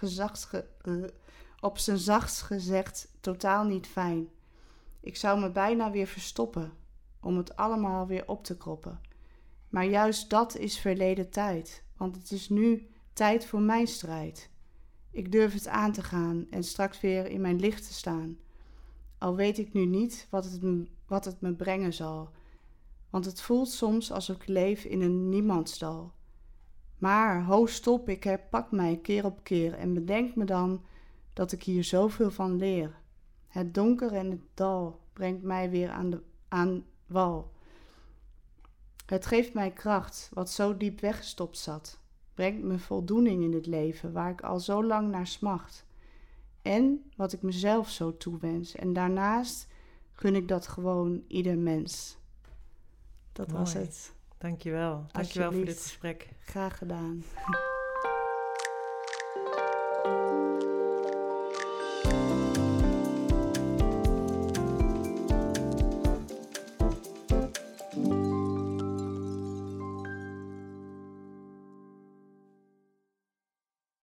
zacht, 0.00 0.46
ge- 0.46 0.66
eh, 0.82 0.94
op 1.60 1.78
zijn 1.78 1.98
zachtst 1.98 2.42
gezegd 2.42 3.08
totaal 3.20 3.64
niet 3.64 3.86
fijn. 3.86 4.28
Ik 5.00 5.16
zou 5.16 5.40
me 5.40 5.50
bijna 5.50 5.90
weer 5.90 6.06
verstoppen 6.06 6.72
om 7.20 7.36
het 7.36 7.56
allemaal 7.56 8.06
weer 8.06 8.28
op 8.28 8.44
te 8.44 8.56
kroppen. 8.56 9.00
Maar 9.68 9.84
juist 9.84 10.30
dat 10.30 10.56
is 10.56 10.78
verleden 10.78 11.30
tijd, 11.30 11.82
want 11.96 12.16
het 12.16 12.30
is 12.30 12.48
nu 12.48 12.89
tijd 13.12 13.46
voor 13.46 13.60
mijn 13.60 13.86
strijd. 13.86 14.50
Ik 15.10 15.32
durf 15.32 15.52
het 15.52 15.68
aan 15.68 15.92
te 15.92 16.02
gaan 16.02 16.46
en 16.50 16.64
straks 16.64 17.00
weer 17.00 17.26
in 17.26 17.40
mijn 17.40 17.60
licht 17.60 17.86
te 17.86 17.92
staan. 17.92 18.38
Al 19.18 19.36
weet 19.36 19.58
ik 19.58 19.72
nu 19.72 19.84
niet 19.84 20.26
wat 20.30 20.44
het, 20.44 20.60
wat 21.06 21.24
het 21.24 21.40
me 21.40 21.54
brengen 21.54 21.92
zal, 21.92 22.30
want 23.10 23.24
het 23.24 23.40
voelt 23.40 23.68
soms 23.68 24.12
alsof 24.12 24.36
ik 24.36 24.46
leef 24.46 24.84
in 24.84 25.00
een 25.00 25.28
niemandsdal. 25.28 26.12
Maar 26.98 27.44
ho 27.44 27.66
stop, 27.66 28.08
ik 28.08 28.24
herpak 28.24 28.70
mij 28.70 28.98
keer 29.02 29.24
op 29.24 29.44
keer 29.44 29.74
en 29.74 29.94
bedenk 29.94 30.34
me 30.34 30.44
dan 30.44 30.84
dat 31.32 31.52
ik 31.52 31.62
hier 31.62 31.84
zoveel 31.84 32.30
van 32.30 32.56
leer. 32.56 32.98
Het 33.48 33.74
donker 33.74 34.12
en 34.12 34.30
het 34.30 34.40
dal 34.54 35.00
brengt 35.12 35.42
mij 35.42 35.70
weer 35.70 35.90
aan, 35.90 36.10
de, 36.10 36.22
aan 36.48 36.84
wal. 37.06 37.52
Het 39.06 39.26
geeft 39.26 39.54
mij 39.54 39.70
kracht, 39.70 40.30
wat 40.32 40.50
zo 40.50 40.76
diep 40.76 41.00
weggestopt 41.00 41.58
zat. 41.58 41.99
Brengt 42.40 42.62
me 42.62 42.78
voldoening 42.78 43.42
in 43.42 43.52
het 43.52 43.66
leven, 43.66 44.12
waar 44.12 44.30
ik 44.30 44.40
al 44.40 44.60
zo 44.60 44.84
lang 44.84 45.10
naar 45.10 45.26
smacht. 45.26 45.84
En 46.62 47.10
wat 47.16 47.32
ik 47.32 47.42
mezelf 47.42 47.90
zo 47.90 48.16
toewens. 48.16 48.74
En 48.74 48.92
daarnaast 48.92 49.66
gun 50.12 50.34
ik 50.34 50.48
dat 50.48 50.66
gewoon 50.66 51.22
ieder 51.26 51.58
mens. 51.58 52.18
Dat 53.32 53.50
was 53.50 53.72
het. 53.72 54.12
Dankjewel. 54.38 55.06
Dankjewel 55.12 55.52
voor 55.52 55.64
dit 55.64 55.80
gesprek. 55.80 56.28
Graag 56.44 56.78
gedaan. 56.78 57.22